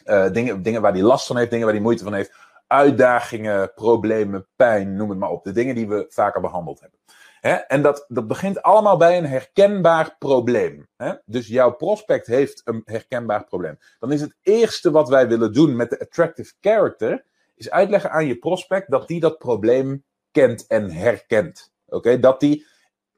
uh, 0.05 0.31
dingen, 0.31 0.61
dingen 0.61 0.81
waar 0.81 0.93
die 0.93 1.03
last 1.03 1.27
van 1.27 1.37
heeft, 1.37 1.49
dingen 1.49 1.65
waar 1.65 1.73
die 1.73 1.83
moeite 1.83 2.03
van 2.03 2.13
heeft. 2.13 2.33
Uitdagingen, 2.67 3.73
problemen, 3.73 4.47
pijn, 4.55 4.95
noem 4.95 5.09
het 5.09 5.19
maar 5.19 5.29
op. 5.29 5.43
De 5.43 5.51
dingen 5.51 5.75
die 5.75 5.87
we 5.87 6.05
vaker 6.09 6.41
behandeld 6.41 6.79
hebben. 6.79 6.99
En 7.41 7.81
dat, 7.81 8.05
dat 8.07 8.27
begint 8.27 8.61
allemaal 8.61 8.97
bij 8.97 9.17
een 9.17 9.25
herkenbaar 9.25 10.15
probleem. 10.19 10.87
Dus 11.25 11.47
jouw 11.47 11.71
prospect 11.71 12.27
heeft 12.27 12.61
een 12.65 12.81
herkenbaar 12.85 13.45
probleem. 13.45 13.79
Dan 13.99 14.11
is 14.11 14.21
het 14.21 14.35
eerste 14.41 14.91
wat 14.91 15.09
wij 15.09 15.27
willen 15.27 15.53
doen 15.53 15.75
met 15.75 15.89
de 15.89 15.99
attractive 15.99 16.53
character, 16.61 17.23
is 17.55 17.69
uitleggen 17.69 18.11
aan 18.11 18.25
je 18.25 18.35
prospect 18.35 18.91
dat 18.91 19.07
die 19.07 19.19
dat 19.19 19.37
probleem 19.37 20.03
kent 20.31 20.67
en 20.67 20.91
herkent. 20.91 21.71
Oké, 21.87 22.19
Dat 22.19 22.39
die 22.39 22.65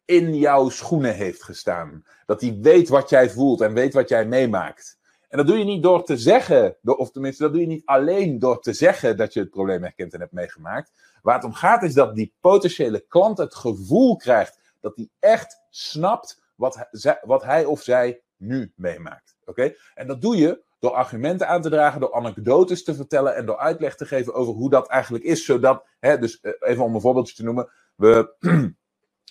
in 0.06 0.36
jouw 0.36 0.70
schoenen 0.70 1.16
heeft 1.16 1.44
gestaan. 1.44 2.04
Dat 2.26 2.40
die 2.40 2.60
weet 2.62 2.90
wat 2.90 3.10
jij 3.10 3.30
voelt 3.30 3.62
en 3.62 3.74
weet 3.74 3.94
wat 3.94 4.10
jij 4.10 4.26
meemaakt. 4.26 5.00
En 5.32 5.38
dat 5.38 5.48
doe 5.48 5.58
je 5.58 5.64
niet 5.64 5.84
door 5.84 6.04
te 6.04 6.18
zeggen, 6.18 6.76
of 6.84 7.12
tenminste, 7.12 7.44
dat 7.44 7.52
doe 7.52 7.62
je 7.62 7.68
niet 7.68 7.86
alleen 7.86 8.40
door 8.40 8.62
te 8.62 8.74
zeggen 8.74 9.18
dat 9.18 9.34
je 9.34 9.40
het 9.40 9.50
probleem 9.50 9.82
herkent 9.82 10.14
en 10.14 10.20
hebt 10.20 10.32
meegemaakt. 10.32 10.92
Waar 11.22 11.36
het 11.36 11.44
om 11.44 11.54
gaat 11.54 11.84
is 11.84 11.94
dat 11.94 12.16
die 12.16 12.34
potentiële 12.40 13.06
klant 13.08 13.38
het 13.38 13.56
gevoel 13.56 14.16
krijgt 14.16 14.60
dat 14.80 14.96
hij 14.96 15.10
echt 15.20 15.62
snapt 15.70 16.42
wat, 16.56 16.88
wat 17.22 17.44
hij 17.44 17.66
of 17.66 17.82
zij 17.82 18.22
nu 18.38 18.74
meemaakt. 18.76 19.36
Oké? 19.46 19.74
En 19.94 20.08
dat 20.08 20.22
doe 20.22 20.38
je 20.38 20.64
door 20.80 20.92
argumenten 20.92 21.48
aan 21.48 21.62
te 21.62 21.70
dragen, 21.70 22.00
door 22.00 22.14
anekdotes 22.14 22.84
te 22.84 22.96
vertellen 22.96 23.36
en 23.36 23.46
door 23.46 23.58
uitleg 23.58 23.96
te 23.96 24.06
geven 24.06 24.34
over 24.34 24.54
hoe 24.54 24.70
dat 24.70 24.88
eigenlijk 24.88 25.24
is. 25.24 25.46
Zodat, 25.46 25.86
hè, 26.00 26.18
dus 26.18 26.40
eh, 26.40 26.52
even 26.60 26.84
om 26.84 26.96
een 26.96 27.02
voorbeeldje 27.02 27.36
te 27.36 27.44
noemen, 27.44 27.70
we. 27.96 28.34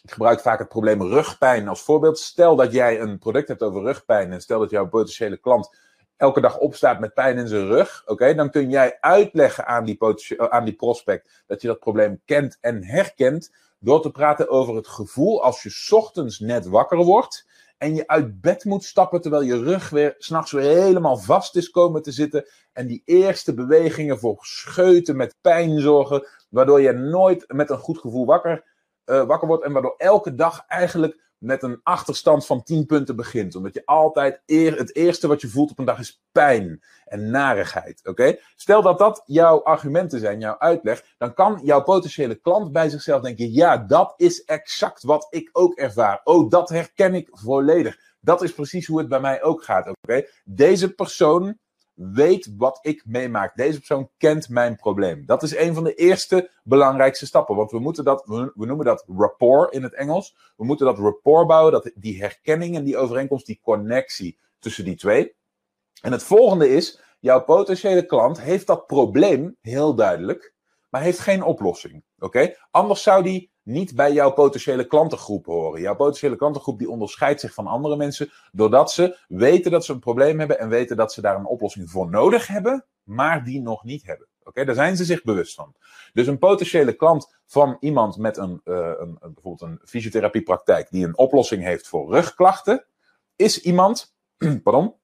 Ik 0.02 0.10
gebruik 0.10 0.40
vaak 0.40 0.58
het 0.58 0.68
probleem 0.68 1.02
rugpijn 1.02 1.68
als 1.68 1.82
voorbeeld. 1.82 2.18
Stel 2.18 2.56
dat 2.56 2.72
jij 2.72 3.00
een 3.00 3.18
product 3.18 3.48
hebt 3.48 3.62
over 3.62 3.82
rugpijn 3.82 4.32
en 4.32 4.40
stel 4.40 4.58
dat 4.58 4.70
jouw 4.70 4.88
potentiële 4.88 5.36
klant 5.36 5.76
elke 6.20 6.40
dag 6.40 6.58
opstaat 6.58 7.00
met 7.00 7.14
pijn 7.14 7.38
in 7.38 7.48
zijn 7.48 7.66
rug, 7.66 8.02
oké, 8.06 8.34
dan 8.34 8.50
kun 8.50 8.70
jij 8.70 8.96
uitleggen 9.00 9.66
aan 9.66 9.84
die, 9.84 9.98
eh, 9.98 10.46
aan 10.46 10.64
die 10.64 10.74
prospect 10.74 11.42
dat 11.46 11.62
je 11.62 11.68
dat 11.68 11.78
probleem 11.78 12.20
kent 12.24 12.58
en 12.60 12.84
herkent 12.84 13.54
door 13.78 14.02
te 14.02 14.10
praten 14.10 14.48
over 14.48 14.76
het 14.76 14.88
gevoel 14.88 15.42
als 15.42 15.62
je 15.62 15.96
ochtends 15.96 16.38
net 16.38 16.66
wakker 16.66 16.98
wordt 16.98 17.46
en 17.78 17.94
je 17.94 18.06
uit 18.06 18.40
bed 18.40 18.64
moet 18.64 18.84
stappen 18.84 19.20
terwijl 19.20 19.42
je 19.42 19.62
rug 19.62 19.90
weer 19.90 20.14
s'nachts 20.18 20.52
weer 20.52 20.82
helemaal 20.82 21.16
vast 21.16 21.56
is 21.56 21.70
komen 21.70 22.02
te 22.02 22.12
zitten 22.12 22.46
en 22.72 22.86
die 22.86 23.02
eerste 23.04 23.54
bewegingen 23.54 24.18
voor 24.18 24.38
scheuten 24.40 25.16
met 25.16 25.36
pijn 25.40 25.80
zorgen, 25.80 26.26
waardoor 26.48 26.80
je 26.80 26.92
nooit 26.92 27.44
met 27.52 27.70
een 27.70 27.78
goed 27.78 27.98
gevoel 27.98 28.26
wakker, 28.26 28.64
uh, 29.06 29.24
wakker 29.24 29.48
wordt 29.48 29.64
en 29.64 29.72
waardoor 29.72 29.94
elke 29.96 30.34
dag 30.34 30.64
eigenlijk 30.66 31.29
met 31.40 31.62
een 31.62 31.80
achterstand 31.82 32.46
van 32.46 32.62
10 32.62 32.86
punten 32.86 33.16
begint. 33.16 33.54
Omdat 33.54 33.74
je 33.74 33.86
altijd 33.86 34.42
eer, 34.46 34.76
het 34.76 34.94
eerste 34.94 35.26
wat 35.26 35.40
je 35.40 35.48
voelt 35.48 35.70
op 35.70 35.78
een 35.78 35.84
dag 35.84 35.98
is 35.98 36.22
pijn 36.32 36.82
en 37.04 37.30
narigheid. 37.30 38.00
Oké? 38.06 38.38
Stel 38.56 38.82
dat 38.82 38.98
dat 38.98 39.22
jouw 39.26 39.62
argumenten 39.62 40.20
zijn, 40.20 40.40
jouw 40.40 40.58
uitleg, 40.58 41.04
dan 41.18 41.34
kan 41.34 41.60
jouw 41.64 41.82
potentiële 41.82 42.34
klant 42.34 42.72
bij 42.72 42.88
zichzelf 42.88 43.22
denken: 43.22 43.52
ja, 43.52 43.76
dat 43.76 44.14
is 44.16 44.44
exact 44.44 45.02
wat 45.02 45.26
ik 45.30 45.48
ook 45.52 45.74
ervaar. 45.74 46.20
Oh, 46.24 46.50
dat 46.50 46.68
herken 46.68 47.14
ik 47.14 47.28
volledig. 47.32 47.98
Dat 48.20 48.42
is 48.42 48.52
precies 48.52 48.86
hoe 48.86 48.98
het 48.98 49.08
bij 49.08 49.20
mij 49.20 49.42
ook 49.42 49.64
gaat. 49.64 49.88
Oké? 49.88 50.26
Deze 50.44 50.94
persoon 50.94 51.58
weet 52.00 52.54
wat 52.56 52.78
ik 52.82 53.02
meemaak. 53.06 53.56
Deze 53.56 53.76
persoon 53.76 54.10
kent 54.18 54.48
mijn 54.48 54.76
probleem. 54.76 55.26
Dat 55.26 55.42
is 55.42 55.56
een 55.56 55.74
van 55.74 55.84
de 55.84 55.94
eerste 55.94 56.50
belangrijkste 56.64 57.26
stappen. 57.26 57.56
Want 57.56 57.70
we 57.70 57.78
moeten 57.78 58.04
dat, 58.04 58.24
we 58.26 58.66
noemen 58.66 58.84
dat 58.84 59.04
rapport 59.16 59.74
in 59.74 59.82
het 59.82 59.94
Engels. 59.94 60.36
We 60.56 60.64
moeten 60.64 60.86
dat 60.86 60.98
rapport 60.98 61.46
bouwen, 61.46 61.72
dat, 61.72 61.90
die 61.94 62.20
herkenning 62.20 62.76
en 62.76 62.84
die 62.84 62.96
overeenkomst, 62.96 63.46
die 63.46 63.60
connectie 63.62 64.38
tussen 64.58 64.84
die 64.84 64.96
twee. 64.96 65.34
En 66.02 66.12
het 66.12 66.22
volgende 66.22 66.68
is, 66.68 67.00
jouw 67.18 67.44
potentiële 67.44 68.06
klant 68.06 68.40
heeft 68.40 68.66
dat 68.66 68.86
probleem 68.86 69.56
heel 69.60 69.94
duidelijk. 69.94 70.54
Maar 70.90 71.02
heeft 71.02 71.18
geen 71.18 71.42
oplossing. 71.42 72.02
Oké? 72.18 72.54
Anders 72.70 73.02
zou 73.02 73.22
die 73.22 73.50
niet 73.62 73.94
bij 73.94 74.12
jouw 74.12 74.30
potentiële 74.30 74.86
klantengroep 74.86 75.46
horen. 75.46 75.80
Jouw 75.80 75.96
potentiële 75.96 76.36
klantengroep 76.36 76.78
die 76.78 76.90
onderscheidt 76.90 77.40
zich 77.40 77.54
van 77.54 77.66
andere 77.66 77.96
mensen 77.96 78.30
doordat 78.52 78.92
ze 78.92 79.18
weten 79.28 79.70
dat 79.70 79.84
ze 79.84 79.92
een 79.92 79.98
probleem 79.98 80.38
hebben 80.38 80.58
en 80.58 80.68
weten 80.68 80.96
dat 80.96 81.12
ze 81.12 81.20
daar 81.20 81.36
een 81.36 81.46
oplossing 81.46 81.90
voor 81.90 82.10
nodig 82.10 82.46
hebben, 82.46 82.86
maar 83.02 83.44
die 83.44 83.60
nog 83.60 83.84
niet 83.84 84.06
hebben. 84.06 84.28
Oké, 84.42 84.64
daar 84.64 84.74
zijn 84.74 84.96
ze 84.96 85.04
zich 85.04 85.22
bewust 85.22 85.54
van. 85.54 85.74
Dus 86.12 86.26
een 86.26 86.38
potentiële 86.38 86.92
klant 86.92 87.38
van 87.46 87.76
iemand 87.80 88.16
met 88.16 88.36
een, 88.36 88.60
uh, 88.64 88.92
een, 88.98 89.18
bijvoorbeeld 89.20 89.60
een 89.60 89.80
fysiotherapiepraktijk 89.84 90.90
die 90.90 91.04
een 91.04 91.18
oplossing 91.18 91.62
heeft 91.62 91.88
voor 91.88 92.12
rugklachten, 92.14 92.86
is 93.36 93.60
iemand, 93.60 94.14
pardon, 94.62 94.94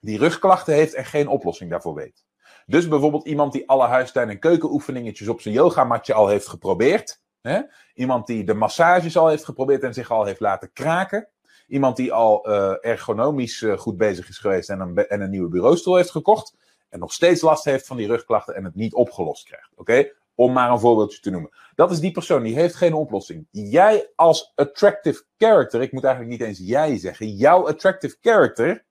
die 0.00 0.18
rugklachten 0.18 0.74
heeft 0.74 0.94
en 0.94 1.04
geen 1.04 1.28
oplossing 1.28 1.70
daarvoor 1.70 1.94
weet. 1.94 2.24
Dus 2.70 2.88
bijvoorbeeld 2.88 3.26
iemand 3.26 3.52
die 3.52 3.68
alle 3.68 3.86
huistuin- 3.86 4.28
en 4.28 4.38
keukenoefeningetjes 4.38 5.28
op 5.28 5.40
zijn 5.40 5.54
yogamatje 5.54 6.14
al 6.14 6.28
heeft 6.28 6.48
geprobeerd. 6.48 7.22
Hè? 7.40 7.60
Iemand 7.94 8.26
die 8.26 8.44
de 8.44 8.54
massages 8.54 9.16
al 9.16 9.28
heeft 9.28 9.44
geprobeerd 9.44 9.82
en 9.82 9.94
zich 9.94 10.10
al 10.10 10.24
heeft 10.24 10.40
laten 10.40 10.72
kraken. 10.72 11.28
Iemand 11.66 11.96
die 11.96 12.12
al 12.12 12.48
uh, 12.48 12.74
ergonomisch 12.80 13.60
uh, 13.60 13.78
goed 13.78 13.96
bezig 13.96 14.28
is 14.28 14.38
geweest 14.38 14.70
en 14.70 14.80
een, 14.80 14.96
en 15.08 15.20
een 15.20 15.30
nieuwe 15.30 15.48
bureaustoel 15.48 15.96
heeft 15.96 16.10
gekocht. 16.10 16.56
En 16.88 16.98
nog 16.98 17.12
steeds 17.12 17.40
last 17.40 17.64
heeft 17.64 17.86
van 17.86 17.96
die 17.96 18.06
rugklachten 18.06 18.54
en 18.54 18.64
het 18.64 18.74
niet 18.74 18.94
opgelost 18.94 19.44
krijgt. 19.44 19.70
Oké? 19.76 20.12
Om 20.34 20.52
maar 20.52 20.70
een 20.70 20.80
voorbeeldje 20.80 21.20
te 21.20 21.30
noemen. 21.30 21.50
Dat 21.74 21.90
is 21.90 22.00
die 22.00 22.12
persoon, 22.12 22.42
die 22.42 22.54
heeft 22.54 22.74
geen 22.74 22.94
oplossing. 22.94 23.46
Jij 23.50 24.10
als 24.14 24.52
attractive 24.54 25.24
character, 25.36 25.82
ik 25.82 25.92
moet 25.92 26.04
eigenlijk 26.04 26.38
niet 26.38 26.48
eens 26.48 26.58
jij 26.58 26.98
zeggen, 26.98 27.28
jouw 27.28 27.68
attractive 27.68 28.16
character 28.20 28.84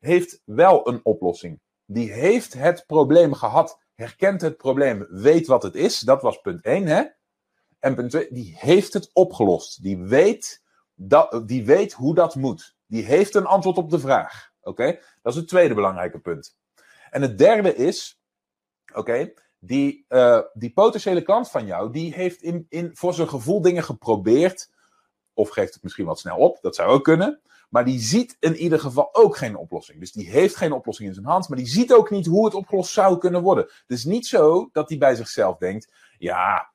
heeft 0.00 0.42
wel 0.44 0.88
een 0.88 1.00
oplossing. 1.02 1.60
Die 1.86 2.12
heeft 2.12 2.52
het 2.52 2.84
probleem 2.86 3.34
gehad, 3.34 3.80
herkent 3.94 4.40
het 4.40 4.56
probleem, 4.56 5.06
weet 5.10 5.46
wat 5.46 5.62
het 5.62 5.74
is. 5.74 5.98
Dat 5.98 6.22
was 6.22 6.40
punt 6.40 6.60
1, 6.60 6.86
hè? 6.86 7.04
En 7.78 7.94
punt 7.94 8.10
2, 8.10 8.26
die 8.30 8.56
heeft 8.58 8.92
het 8.92 9.10
opgelost. 9.12 9.82
Die 9.82 9.98
weet, 9.98 10.62
dat, 10.94 11.48
die 11.48 11.64
weet 11.64 11.92
hoe 11.92 12.14
dat 12.14 12.34
moet. 12.34 12.76
Die 12.86 13.04
heeft 13.04 13.34
een 13.34 13.46
antwoord 13.46 13.76
op 13.76 13.90
de 13.90 13.98
vraag. 13.98 14.52
Oké? 14.60 14.98
Dat 15.22 15.32
is 15.32 15.38
het 15.38 15.48
tweede 15.48 15.74
belangrijke 15.74 16.18
punt. 16.18 16.56
En 17.10 17.22
het 17.22 17.38
derde 17.38 17.74
is, 17.74 18.20
oké, 18.94 19.32
die, 19.58 20.04
uh, 20.08 20.40
die 20.52 20.72
potentiële 20.72 21.22
klant 21.22 21.50
van 21.50 21.66
jou, 21.66 21.92
die 21.92 22.14
heeft 22.14 22.42
in, 22.42 22.66
in, 22.68 22.90
voor 22.94 23.14
zijn 23.14 23.28
gevoel 23.28 23.60
dingen 23.60 23.84
geprobeerd. 23.84 24.70
Of 25.36 25.48
geeft 25.48 25.74
het 25.74 25.82
misschien 25.82 26.06
wat 26.06 26.18
snel 26.18 26.36
op, 26.36 26.58
dat 26.60 26.74
zou 26.74 26.88
ook 26.90 27.04
kunnen. 27.04 27.40
Maar 27.68 27.84
die 27.84 28.00
ziet 28.00 28.36
in 28.40 28.56
ieder 28.56 28.80
geval 28.80 29.14
ook 29.14 29.36
geen 29.36 29.56
oplossing. 29.56 30.00
Dus 30.00 30.12
die 30.12 30.30
heeft 30.30 30.56
geen 30.56 30.72
oplossing 30.72 31.08
in 31.08 31.14
zijn 31.14 31.26
hand, 31.26 31.48
maar 31.48 31.58
die 31.58 31.66
ziet 31.66 31.92
ook 31.92 32.10
niet 32.10 32.26
hoe 32.26 32.44
het 32.44 32.54
opgelost 32.54 32.92
zou 32.92 33.18
kunnen 33.18 33.42
worden. 33.42 33.64
Het 33.64 33.98
is 33.98 34.04
niet 34.04 34.26
zo 34.26 34.68
dat 34.72 34.88
hij 34.88 34.98
bij 34.98 35.14
zichzelf 35.14 35.56
denkt: 35.58 35.92
ja, 36.18 36.70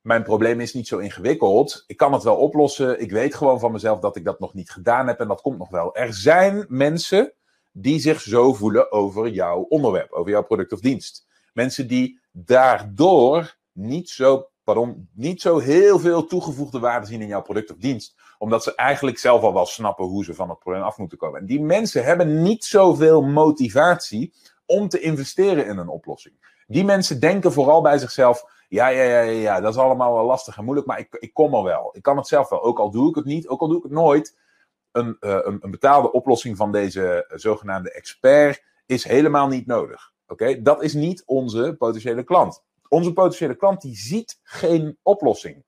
mijn 0.00 0.22
probleem 0.22 0.60
is 0.60 0.74
niet 0.74 0.88
zo 0.88 0.98
ingewikkeld. 0.98 1.84
Ik 1.86 1.96
kan 1.96 2.12
het 2.12 2.22
wel 2.22 2.36
oplossen. 2.36 3.00
Ik 3.00 3.10
weet 3.10 3.34
gewoon 3.34 3.60
van 3.60 3.72
mezelf 3.72 4.00
dat 4.00 4.16
ik 4.16 4.24
dat 4.24 4.40
nog 4.40 4.54
niet 4.54 4.70
gedaan 4.70 5.06
heb 5.06 5.20
en 5.20 5.28
dat 5.28 5.40
komt 5.40 5.58
nog 5.58 5.70
wel. 5.70 5.96
Er 5.96 6.14
zijn 6.14 6.64
mensen 6.68 7.32
die 7.72 8.00
zich 8.00 8.20
zo 8.20 8.52
voelen 8.52 8.92
over 8.92 9.28
jouw 9.28 9.60
onderwerp, 9.60 10.12
over 10.12 10.30
jouw 10.30 10.44
product 10.44 10.72
of 10.72 10.80
dienst. 10.80 11.26
Mensen 11.52 11.88
die 11.88 12.20
daardoor 12.32 13.56
niet 13.72 14.08
zo, 14.08 14.48
pardon, 14.74 15.08
niet 15.14 15.40
zo 15.40 15.58
heel 15.58 15.98
veel 15.98 16.26
toegevoegde 16.26 16.78
waarde 16.78 17.06
zien 17.06 17.20
in 17.20 17.26
jouw 17.26 17.42
product 17.42 17.70
of 17.70 17.76
dienst. 17.76 18.14
Omdat 18.38 18.62
ze 18.62 18.74
eigenlijk 18.74 19.18
zelf 19.18 19.42
al 19.42 19.54
wel 19.54 19.66
snappen 19.66 20.04
hoe 20.04 20.24
ze 20.24 20.34
van 20.34 20.48
het 20.48 20.58
probleem 20.58 20.82
af 20.82 20.98
moeten 20.98 21.18
komen. 21.18 21.40
En 21.40 21.46
die 21.46 21.60
mensen 21.60 22.04
hebben 22.04 22.42
niet 22.42 22.64
zoveel 22.64 23.22
motivatie 23.22 24.34
om 24.66 24.88
te 24.88 25.00
investeren 25.00 25.66
in 25.66 25.78
een 25.78 25.88
oplossing. 25.88 26.64
Die 26.66 26.84
mensen 26.84 27.20
denken 27.20 27.52
vooral 27.52 27.82
bij 27.82 27.98
zichzelf: 27.98 28.44
ja, 28.68 28.88
ja, 28.88 29.02
ja, 29.02 29.20
ja, 29.20 29.60
dat 29.60 29.72
is 29.72 29.78
allemaal 29.80 30.14
wel 30.14 30.24
lastig 30.24 30.56
en 30.56 30.64
moeilijk, 30.64 30.86
maar 30.86 30.98
ik, 30.98 31.16
ik 31.18 31.34
kom 31.34 31.54
al 31.54 31.64
wel. 31.64 31.90
Ik 31.92 32.02
kan 32.02 32.16
het 32.16 32.26
zelf 32.26 32.48
wel. 32.48 32.62
Ook 32.62 32.78
al 32.78 32.90
doe 32.90 33.08
ik 33.08 33.14
het 33.14 33.24
niet, 33.24 33.48
ook 33.48 33.60
al 33.60 33.68
doe 33.68 33.76
ik 33.76 33.82
het 33.82 33.92
nooit. 33.92 34.38
Een, 34.92 35.16
uh, 35.20 35.38
een, 35.42 35.58
een, 35.60 35.70
betaalde 35.70 36.12
oplossing 36.12 36.56
van 36.56 36.72
deze 36.72 37.32
zogenaamde 37.34 37.92
expert 37.92 38.64
is 38.86 39.04
helemaal 39.04 39.48
niet 39.48 39.66
nodig. 39.66 40.12
Oké, 40.26 40.62
dat 40.62 40.82
is 40.82 40.94
niet 40.94 41.22
onze 41.26 41.74
potentiële 41.78 42.22
klant. 42.22 42.62
Onze 42.90 43.12
potentiële 43.12 43.56
klant 43.56 43.80
die 43.80 43.96
ziet 43.96 44.38
geen 44.42 44.98
oplossing. 45.02 45.64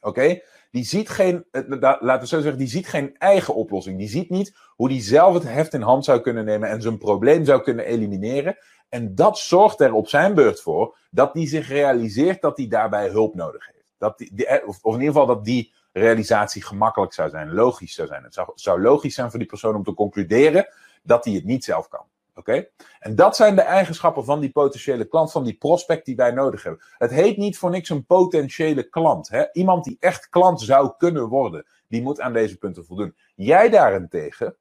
Oké, 0.00 0.40
die 0.70 0.84
ziet 0.84 1.08
geen, 1.08 1.44
laten 1.80 2.20
we 2.20 2.26
zo 2.26 2.40
zeggen, 2.40 2.58
die 2.58 2.68
ziet 2.68 2.86
geen 2.86 3.16
eigen 3.18 3.54
oplossing. 3.54 3.98
Die 3.98 4.08
ziet 4.08 4.30
niet 4.30 4.56
hoe 4.76 4.88
die 4.88 5.00
zelf 5.00 5.34
het 5.34 5.42
heft 5.42 5.74
in 5.74 5.82
hand 5.82 6.04
zou 6.04 6.20
kunnen 6.20 6.44
nemen 6.44 6.68
en 6.68 6.82
zijn 6.82 6.98
probleem 6.98 7.44
zou 7.44 7.62
kunnen 7.62 7.84
elimineren. 7.84 8.56
En 8.88 9.14
dat 9.14 9.38
zorgt 9.38 9.80
er 9.80 9.92
op 9.92 10.08
zijn 10.08 10.34
beurt 10.34 10.60
voor 10.60 10.98
dat 11.10 11.34
hij 11.34 11.46
zich 11.46 11.68
realiseert 11.68 12.42
dat 12.42 12.56
hij 12.56 12.68
daarbij 12.68 13.08
hulp 13.08 13.34
nodig 13.34 13.66
heeft. 13.66 13.94
Dat 13.98 14.18
die, 14.18 14.66
of, 14.66 14.78
of 14.82 14.94
in 14.94 15.00
ieder 15.00 15.14
geval 15.14 15.34
dat 15.34 15.44
die 15.44 15.74
realisatie 15.92 16.64
gemakkelijk 16.64 17.12
zou 17.12 17.30
zijn, 17.30 17.52
logisch 17.52 17.94
zou 17.94 18.08
zijn. 18.08 18.22
Het 18.22 18.34
zou, 18.34 18.50
zou 18.54 18.80
logisch 18.80 19.14
zijn 19.14 19.30
voor 19.30 19.38
die 19.38 19.48
persoon 19.48 19.74
om 19.74 19.82
te 19.82 19.94
concluderen 19.94 20.68
dat 21.02 21.24
hij 21.24 21.34
het 21.34 21.44
niet 21.44 21.64
zelf 21.64 21.88
kan. 21.88 22.04
Oké? 22.38 22.68
En 22.98 23.14
dat 23.14 23.36
zijn 23.36 23.54
de 23.54 23.60
eigenschappen 23.60 24.24
van 24.24 24.40
die 24.40 24.50
potentiële 24.50 25.04
klant, 25.04 25.32
van 25.32 25.44
die 25.44 25.56
prospect 25.56 26.04
die 26.04 26.16
wij 26.16 26.30
nodig 26.30 26.62
hebben. 26.62 26.84
Het 26.98 27.10
heet 27.10 27.36
niet 27.36 27.58
voor 27.58 27.70
niks 27.70 27.88
een 27.88 28.06
potentiële 28.06 28.88
klant. 28.88 29.28
Hè? 29.28 29.52
Iemand 29.52 29.84
die 29.84 29.96
echt 30.00 30.28
klant 30.28 30.60
zou 30.60 30.92
kunnen 30.98 31.28
worden, 31.28 31.66
die 31.88 32.02
moet 32.02 32.20
aan 32.20 32.32
deze 32.32 32.58
punten 32.58 32.84
voldoen. 32.84 33.16
Jij 33.34 33.70
daarentegen, 33.70 34.56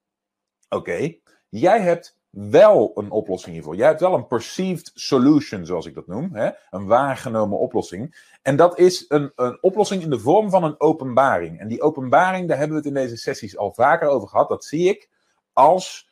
oké, 0.70 1.15
jij 1.50 1.82
hebt 1.82 2.17
wel 2.29 2.91
een 2.96 3.12
oplossing 3.12 3.53
hiervoor. 3.53 3.75
Jij 3.75 3.88
hebt 3.88 4.00
wel 4.00 4.13
een 4.13 4.27
perceived 4.27 4.91
solution, 4.94 5.65
zoals 5.65 5.86
ik 5.86 5.96
dat 5.96 6.08
noem. 6.08 6.29
Hè? 6.34 6.50
Een 6.70 6.86
waargenomen 6.86 7.60
oplossing. 7.60 8.34
En 8.41 8.55
dat 8.55 8.79
is 8.79 9.05
een, 9.08 9.32
een 9.36 9.58
oplossing 9.62 10.01
in 10.01 10.10
de 10.10 10.20
vorm 10.20 10.50
van 10.50 10.63
een 10.63 10.79
openbaring. 10.79 11.60
En 11.60 11.67
die 11.67 11.82
openbaring, 11.82 12.48
daar 12.48 12.58
hebben 12.58 12.77
we 12.77 12.88
het 12.88 12.96
in 12.96 13.01
deze 13.01 13.17
sessies 13.17 13.58
al 13.58 13.74
vaker 13.74 14.08
over 14.08 14.27
gehad. 14.27 14.50
Dat 14.50 14.65
zie 14.65 14.89
ik 14.89 15.10
als 15.53 16.10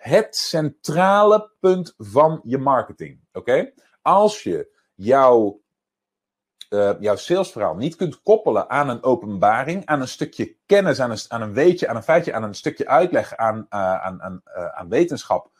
het 0.00 0.36
centrale 0.36 1.50
punt 1.60 1.94
van 1.96 2.40
je 2.44 2.58
marketing. 2.58 3.20
Oké? 3.32 3.72
Als 4.02 4.42
je 4.42 4.78
jouw, 4.94 5.60
uh, 6.70 6.92
jouw 7.00 7.16
salesverhaal 7.16 7.74
niet 7.74 7.96
kunt 7.96 8.22
koppelen 8.22 8.70
aan 8.70 8.88
een 8.88 9.02
openbaring, 9.02 9.86
aan 9.86 10.00
een 10.00 10.08
stukje 10.08 10.56
kennis, 10.66 11.00
aan 11.00 11.42
een, 11.42 11.52
weetje, 11.52 11.88
aan 11.88 11.96
een 11.96 12.02
feitje, 12.02 12.32
aan 12.32 12.42
een 12.42 12.54
stukje 12.54 12.88
uitleg, 12.88 13.36
aan, 13.36 13.56
uh, 13.56 13.64
aan, 13.94 14.22
aan, 14.22 14.42
uh, 14.56 14.66
aan 14.66 14.88
wetenschap 14.88 15.50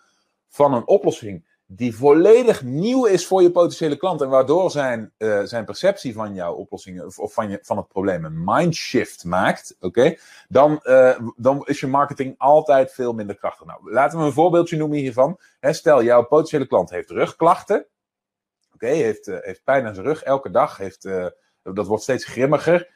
van 0.48 0.74
een 0.74 0.86
oplossing 0.86 1.49
die 1.72 1.96
volledig 1.96 2.62
nieuw 2.62 3.06
is 3.06 3.26
voor 3.26 3.42
je 3.42 3.50
potentiële 3.50 3.96
klant 3.96 4.20
en 4.20 4.28
waardoor 4.28 4.70
zijn, 4.70 5.12
uh, 5.18 5.42
zijn 5.42 5.64
perceptie 5.64 6.12
van 6.12 6.34
jouw 6.34 6.54
oplossingen 6.54 7.18
of 7.18 7.32
van, 7.32 7.50
je, 7.50 7.58
van 7.62 7.76
het 7.76 7.88
probleem 7.88 8.24
een 8.24 8.44
mindshift 8.44 9.24
maakt, 9.24 9.76
oké, 9.80 10.16
dan, 10.48 10.80
uh, 10.82 11.18
dan 11.36 11.66
is 11.66 11.80
je 11.80 11.86
marketing 11.86 12.34
altijd 12.38 12.92
veel 12.92 13.12
minder 13.12 13.36
krachtig. 13.36 13.66
Nou, 13.66 13.92
laten 13.92 14.18
we 14.18 14.24
een 14.24 14.32
voorbeeldje 14.32 14.76
noemen 14.76 14.98
hiervan. 14.98 15.38
Stel, 15.60 16.02
jouw 16.02 16.22
potentiële 16.22 16.66
klant 16.66 16.90
heeft 16.90 17.10
rugklachten, 17.10 17.86
oké, 18.74 18.86
heeft, 18.86 19.28
uh, 19.28 19.36
heeft 19.40 19.64
pijn 19.64 19.86
aan 19.86 19.94
zijn 19.94 20.06
rug 20.06 20.22
elke 20.22 20.50
dag, 20.50 20.76
heeft, 20.76 21.08
dat 21.62 21.86
wordt 21.86 22.02
steeds 22.02 22.24
grimmiger 22.24 22.90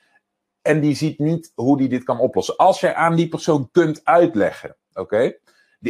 en 0.63 0.81
die 0.81 0.95
ziet 0.95 1.19
niet 1.19 1.53
hoe 1.55 1.77
die 1.77 1.89
dit 1.89 2.05
kan 2.05 2.19
oplossen. 2.19 2.57
Als 2.57 2.81
jij 2.81 2.95
aan 2.95 3.17
die 3.17 3.29
persoon 3.29 3.69
kunt 3.73 4.01
uitleggen, 4.05 4.77
oké, 4.93 5.35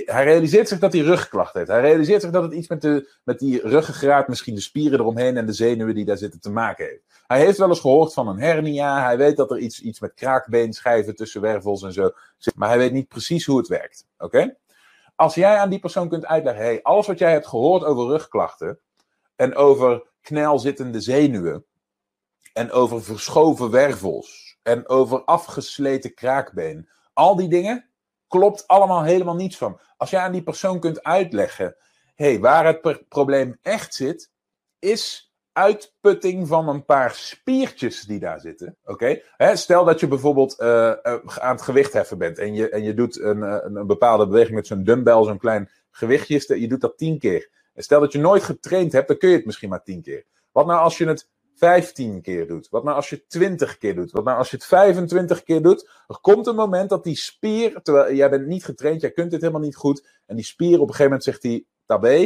hij 0.04 0.24
realiseert 0.24 0.68
zich 0.68 0.78
dat 0.78 0.92
hij 0.92 1.02
rugklachten 1.02 1.58
heeft. 1.58 1.70
Hij 1.70 1.80
realiseert 1.80 2.22
zich 2.22 2.30
dat 2.30 2.42
het 2.42 2.52
iets 2.52 2.68
met, 2.68 2.82
de, 2.82 3.12
met 3.24 3.38
die 3.38 3.68
ruggengraat, 3.68 4.28
misschien 4.28 4.54
de 4.54 4.60
spieren 4.60 5.00
eromheen 5.00 5.36
en 5.36 5.46
de 5.46 5.52
zenuwen 5.52 5.94
die 5.94 6.04
daar 6.04 6.16
zitten 6.16 6.40
te 6.40 6.50
maken 6.50 6.84
heeft. 6.84 7.02
Hij 7.26 7.40
heeft 7.40 7.58
wel 7.58 7.68
eens 7.68 7.80
gehoord 7.80 8.12
van 8.12 8.28
een 8.28 8.40
hernia. 8.40 9.04
Hij 9.04 9.16
weet 9.16 9.36
dat 9.36 9.50
er 9.50 9.58
iets, 9.58 9.80
iets 9.80 10.00
met 10.00 10.14
kraakbeenschijven 10.14 11.16
tussen 11.16 11.40
wervels 11.40 11.82
en 11.82 11.92
zo 11.92 12.10
zit. 12.38 12.56
Maar 12.56 12.68
hij 12.68 12.78
weet 12.78 12.92
niet 12.92 13.08
precies 13.08 13.46
hoe 13.46 13.58
het 13.58 13.68
werkt. 13.68 14.06
Oké? 14.18 14.56
Als 15.14 15.34
jij 15.34 15.56
aan 15.56 15.70
die 15.70 15.78
persoon 15.78 16.08
kunt 16.08 16.26
uitleggen: 16.26 16.64
hey, 16.64 16.82
alles 16.82 17.06
wat 17.06 17.18
jij 17.18 17.32
hebt 17.32 17.46
gehoord 17.46 17.84
over 17.84 18.06
rugklachten. 18.06 18.78
en 19.36 19.54
over 19.54 20.06
knelzittende 20.20 21.00
zenuwen. 21.00 21.64
en 22.52 22.70
over 22.72 23.02
verschoven 23.02 23.70
wervels. 23.70 24.58
en 24.62 24.88
over 24.88 25.24
afgesleten 25.24 26.14
kraakbeen. 26.14 26.88
Al 27.12 27.36
die 27.36 27.48
dingen 27.48 27.88
klopt 28.38 28.66
allemaal 28.66 29.02
helemaal 29.02 29.34
niets 29.34 29.56
van. 29.56 29.80
Als 29.96 30.10
jij 30.10 30.20
aan 30.20 30.32
die 30.32 30.42
persoon 30.42 30.80
kunt 30.80 31.02
uitleggen, 31.02 31.76
hey, 32.14 32.40
waar 32.40 32.66
het 32.66 33.08
probleem 33.08 33.58
echt 33.62 33.94
zit, 33.94 34.30
is 34.78 35.32
uitputting 35.52 36.48
van 36.48 36.68
een 36.68 36.84
paar 36.84 37.14
spiertjes 37.14 38.02
die 38.02 38.18
daar 38.18 38.40
zitten. 38.40 38.76
Oké? 38.84 39.20
Stel 39.52 39.84
dat 39.84 40.00
je 40.00 40.08
bijvoorbeeld 40.08 40.60
uh, 40.60 40.92
aan 41.24 41.54
het 41.54 41.62
gewicht 41.62 41.92
heffen 41.92 42.18
bent 42.18 42.38
en 42.38 42.54
je, 42.54 42.68
en 42.68 42.82
je 42.82 42.94
doet 42.94 43.20
een, 43.20 43.42
een, 43.42 43.76
een 43.76 43.86
bepaalde 43.86 44.26
beweging 44.26 44.54
met 44.54 44.66
zo'n 44.66 44.84
dumbbell, 44.84 45.24
zo'n 45.24 45.38
klein 45.38 45.70
gewichtje, 45.90 46.60
je 46.60 46.68
doet 46.68 46.80
dat 46.80 46.98
tien 46.98 47.18
keer. 47.18 47.50
En 47.74 47.82
stel 47.82 48.00
dat 48.00 48.12
je 48.12 48.18
nooit 48.18 48.42
getraind 48.42 48.92
hebt, 48.92 49.08
dan 49.08 49.18
kun 49.18 49.28
je 49.28 49.36
het 49.36 49.46
misschien 49.46 49.68
maar 49.68 49.82
tien 49.82 50.02
keer. 50.02 50.24
Wat 50.52 50.66
nou 50.66 50.80
als 50.80 50.98
je 50.98 51.06
het 51.06 51.28
15 51.54 52.22
keer 52.22 52.46
doet? 52.46 52.68
Wat 52.70 52.84
nou 52.84 52.96
als 52.96 53.10
je 53.10 53.26
20 53.26 53.78
keer 53.78 53.94
doet? 53.94 54.10
Wat 54.10 54.24
nou 54.24 54.38
als 54.38 54.50
je 54.50 54.56
het 54.56 54.66
25 54.66 55.42
keer 55.42 55.62
doet? 55.62 55.90
Er 56.06 56.18
komt 56.20 56.46
een 56.46 56.54
moment 56.54 56.88
dat 56.88 57.04
die 57.04 57.16
spier, 57.16 57.82
terwijl 57.82 58.14
jij 58.14 58.30
bent 58.30 58.46
niet 58.46 58.64
getraind, 58.64 59.00
jij 59.00 59.10
kunt 59.10 59.30
dit 59.30 59.40
helemaal 59.40 59.62
niet 59.62 59.76
goed. 59.76 60.08
En 60.26 60.36
die 60.36 60.44
spier 60.44 60.74
op 60.74 60.88
een 60.88 60.94
gegeven 60.94 61.04
moment 61.04 61.24
zegt 61.24 61.42
hij 61.42 61.64
tabé. 61.86 62.18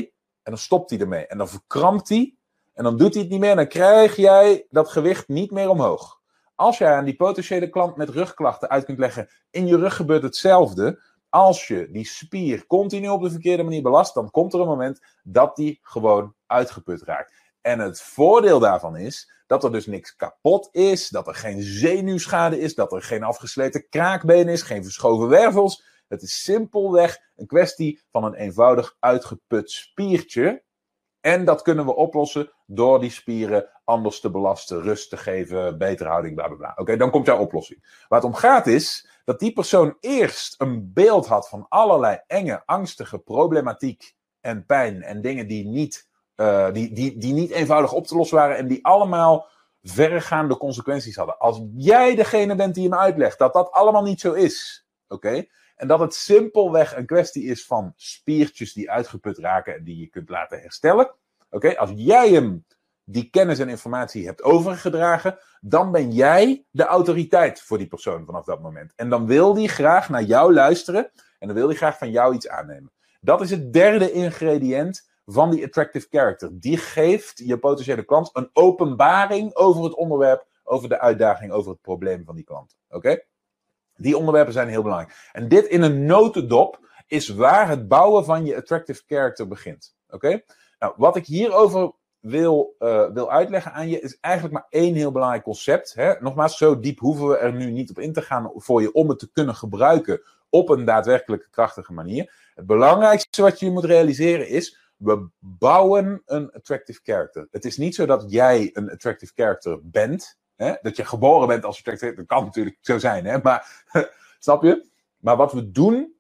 En 0.43 0.55
dan 0.55 0.59
stopt 0.59 0.91
hij 0.91 0.99
ermee. 0.99 1.27
En 1.27 1.39
dan 1.39 1.49
verkrampt 1.49 2.09
hij. 2.09 2.35
En 2.75 2.85
dan 2.85 2.97
doet 2.97 3.13
hij 3.15 3.23
het 3.23 3.31
niet 3.33 3.41
meer. 3.41 3.57
Dan 3.57 3.69
krijg 3.69 4.17
jij 4.17 4.67
dat 4.71 4.89
gewicht 4.89 5.29
niet 5.29 5.51
meer 5.51 5.69
omhoog. 5.69 6.21
Als 6.55 6.79
jij 6.79 6.93
aan 6.93 7.05
die 7.05 7.17
potentiële 7.17 7.69
klant 7.69 7.97
met 7.97 8.09
rugklachten 8.09 8.69
uit 8.69 8.85
kunt 8.85 8.99
leggen. 8.99 9.29
In 9.51 9.67
je 9.67 9.77
rug 9.77 9.97
gebeurt 9.97 10.23
hetzelfde. 10.23 11.03
Als 11.29 11.67
je 11.67 11.89
die 11.91 12.07
spier 12.07 12.67
continu 12.67 13.09
op 13.09 13.23
de 13.23 13.31
verkeerde 13.31 13.63
manier 13.63 13.83
belast. 13.83 14.15
Dan 14.15 14.31
komt 14.31 14.53
er 14.53 14.61
een 14.61 14.67
moment 14.67 15.01
dat 15.23 15.57
die 15.57 15.79
gewoon 15.83 16.35
uitgeput 16.47 17.03
raakt. 17.03 17.33
En 17.61 17.79
het 17.79 18.01
voordeel 18.01 18.59
daarvan 18.59 18.97
is 18.97 19.33
dat 19.47 19.65
er 19.65 19.73
dus 19.73 19.87
niks 19.87 20.17
kapot 20.17 20.69
is, 20.73 21.09
dat 21.09 21.27
er 21.27 21.35
geen 21.35 21.63
zenuwschade 21.63 22.61
is, 22.61 22.75
dat 22.75 22.93
er 22.93 23.03
geen 23.03 23.23
afgesleten 23.23 23.89
kraakbeen 23.89 24.49
is, 24.49 24.63
geen 24.63 24.85
verschoven 24.85 25.29
wervels. 25.29 25.85
Het 26.09 26.23
is 26.23 26.43
simpelweg 26.43 27.19
een 27.37 27.47
kwestie 27.47 28.03
van 28.11 28.25
een 28.25 28.35
eenvoudig 28.35 28.97
uitgeput 29.01 29.71
spiertje. 29.71 30.63
En 31.21 31.45
dat 31.45 31.63
kunnen 31.63 31.85
we 31.85 31.95
oplossen 31.95 32.53
door 32.67 33.01
die 33.01 33.11
spieren 33.11 33.69
anders 33.85 34.21
te 34.21 34.31
belasten, 34.31 34.83
rust 34.83 35.11
te 35.11 35.17
geven, 35.17 35.79
betere 35.79 36.09
houding, 36.09 36.35
bla 36.35 36.47
bla 36.47 36.57
bla. 36.57 36.73
Oké, 36.77 36.97
dan 36.97 37.11
komt 37.11 37.27
jouw 37.27 37.39
oplossing. 37.39 38.05
Waar 38.09 38.21
het 38.21 38.29
om 38.29 38.35
gaat 38.35 38.67
is 38.67 39.09
dat 39.25 39.39
die 39.39 39.53
persoon 39.53 39.97
eerst 40.01 40.61
een 40.61 40.93
beeld 40.93 41.27
had 41.27 41.49
van 41.49 41.67
allerlei 41.69 42.21
enge, 42.27 42.63
angstige 42.67 43.19
problematiek 43.19 44.15
en 44.41 44.67
pijn 44.67 45.03
en 45.03 45.21
dingen 45.21 45.47
die 45.47 45.67
niet 45.67 46.08
uh, 46.41 46.73
die, 46.73 46.93
die, 46.93 47.19
die 47.19 47.33
niet 47.33 47.51
eenvoudig 47.51 47.93
op 47.93 48.07
te 48.07 48.17
lossen 48.17 48.37
waren 48.37 48.57
en 48.57 48.69
die 48.69 48.85
allemaal 48.85 49.47
verregaande 49.83 50.57
consequenties 50.57 51.17
hadden. 51.17 51.39
Als 51.39 51.63
jij 51.77 52.15
degene 52.15 52.55
bent 52.55 52.75
die 52.75 52.89
hem 52.89 52.99
uitlegt 52.99 53.39
dat 53.39 53.53
dat 53.53 53.71
allemaal 53.71 54.03
niet 54.03 54.21
zo 54.21 54.33
is, 54.33 54.87
oké? 55.09 55.45
En 55.77 55.89
dat 55.89 56.01
het 56.01 56.15
simpelweg 56.15 56.97
een 56.97 57.07
kwestie 57.07 57.45
is 57.45 57.67
van 57.67 57.93
spiertjes 57.97 58.73
die 58.73 58.91
uitgeput 58.91 59.39
raken 59.39 59.75
en 59.75 59.85
die 59.85 59.99
je 59.99 60.07
kunt 60.07 60.29
laten 60.29 60.61
herstellen. 60.61 61.15
Oké, 61.51 61.77
als 61.77 61.91
jij 61.95 62.31
hem 62.31 62.65
die 63.05 63.31
kennis 63.31 63.59
en 63.59 63.69
informatie 63.69 64.27
hebt 64.27 64.43
overgedragen, 64.43 65.39
dan 65.61 65.93
ben 65.93 66.13
jij 66.13 66.65
de 66.71 66.85
autoriteit 66.85 67.63
voor 67.63 67.79
die 67.79 67.87
persoon 67.87 68.25
vanaf 68.25 68.45
dat 68.45 68.63
moment. 68.63 68.93
En 68.97 69.09
dan 69.09 69.27
wil 69.27 69.55
die 69.55 69.69
graag 69.69 70.09
naar 70.09 70.23
jou 70.23 70.53
luisteren 70.53 71.11
en 71.39 71.47
dan 71.47 71.57
wil 71.57 71.69
die 71.69 71.77
graag 71.77 71.99
van 71.99 72.11
jou 72.11 72.35
iets 72.35 72.49
aannemen. 72.49 72.93
Dat 73.21 73.41
is 73.41 73.51
het 73.51 73.73
derde 73.73 74.13
ingrediënt 74.13 75.08
van 75.31 75.51
die 75.51 75.65
attractive 75.65 76.07
character. 76.11 76.51
Die 76.53 76.77
geeft 76.77 77.39
je 77.39 77.59
potentiële 77.59 78.05
klant 78.05 78.31
een 78.33 78.51
openbaring 78.53 79.55
over 79.55 79.85
het 79.85 79.95
onderwerp, 79.95 80.47
over 80.65 80.89
de 80.89 81.01
uitdaging, 81.01 81.53
over 81.53 81.71
het 81.71 81.81
probleem 81.81 82.25
van 82.25 82.35
die 82.35 82.45
klant. 82.45 82.77
Oké? 82.91 83.21
Die 83.97 84.17
onderwerpen 84.17 84.53
zijn 84.53 84.69
heel 84.69 84.83
belangrijk. 84.83 85.29
En 85.33 85.49
dit 85.49 85.67
in 85.67 85.83
een 85.83 86.05
notendop 86.05 86.87
is 87.07 87.29
waar 87.29 87.69
het 87.69 87.89
bouwen 87.89 88.25
van 88.25 88.45
je 88.45 88.57
attractive 88.57 89.03
character 89.07 89.49
begint. 89.49 89.97
Oké? 90.11 90.43
Nou, 90.79 90.95
wat 90.97 91.17
ik 91.17 91.27
hierover 91.27 91.93
wil, 92.21 92.75
uh, 92.79 93.11
wil 93.13 93.31
uitleggen 93.31 93.73
aan 93.73 93.89
je 93.89 94.01
is 94.01 94.19
eigenlijk 94.21 94.55
maar 94.55 94.67
één 94.71 94.95
heel 94.95 95.13
belangrijk 95.13 95.43
concept. 95.43 95.95
Hè? 95.95 96.15
Nogmaals, 96.21 96.57
zo 96.57 96.81
diep 96.81 96.99
hoeven 96.99 97.29
we 97.29 97.37
er 97.37 97.53
nu 97.53 97.71
niet 97.71 97.91
op 97.91 97.99
in 97.99 98.13
te 98.13 98.23
gaan 98.23 98.51
voor 98.55 98.83
je 98.83 98.93
om 98.93 99.09
het 99.09 99.19
te 99.19 99.31
kunnen 99.33 99.55
gebruiken 99.55 100.23
op 100.51 100.69
een 100.69 100.85
daadwerkelijke 100.85 101.51
krachtige 101.51 101.93
manier. 101.93 102.33
Het 102.55 102.67
belangrijkste 102.67 103.43
wat 103.43 103.61
je 103.61 103.71
moet 103.71 103.85
realiseren 103.85 104.49
is 104.49 104.88
we 104.99 105.29
bouwen 105.39 106.23
een 106.25 106.53
attractive 106.53 107.01
character. 107.03 107.49
Het 107.51 107.65
is 107.65 107.77
niet 107.77 107.95
zo 107.95 108.07
dat 108.07 108.25
jij 108.29 108.71
een 108.73 108.91
attractive 108.91 109.33
character 109.35 109.79
bent. 109.83 110.39
Hè? 110.57 110.75
Dat 110.83 110.97
je 110.97 111.05
geboren 111.05 111.49
bent 111.49 111.65
als 111.65 111.79
attractive 111.79 112.05
character. 112.05 112.27
Dat 112.27 112.37
kan 112.37 112.47
natuurlijk 112.47 112.79
zo 112.81 112.99
zijn, 112.99 113.25
hè? 113.25 113.39
maar 113.43 113.85
snap 114.39 114.63
je? 114.63 114.89
Maar 115.17 115.37
wat 115.37 115.53
we 115.53 115.71
doen, 115.71 116.17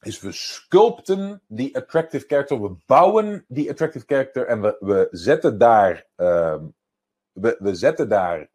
is 0.00 0.20
we 0.20 0.32
sculpten 0.32 1.42
die 1.46 1.76
attractive 1.76 2.24
character. 2.26 2.62
We 2.62 2.76
bouwen 2.86 3.44
die 3.48 3.70
attractive 3.70 4.04
character 4.06 4.46
en 4.46 4.60
we, 4.60 4.76
we 4.80 5.08
zetten 5.10 5.58
daar. 5.58 6.06
Uh, 6.16 6.56
we, 7.32 7.56
we 7.58 7.74
zetten 7.74 8.08
daar. 8.08 8.50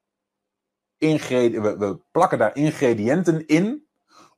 We, 0.98 1.75
we 1.77 2.00
plakken 2.12 2.38
daar 2.38 2.55
ingrediënten 2.55 3.48
in. 3.48 3.88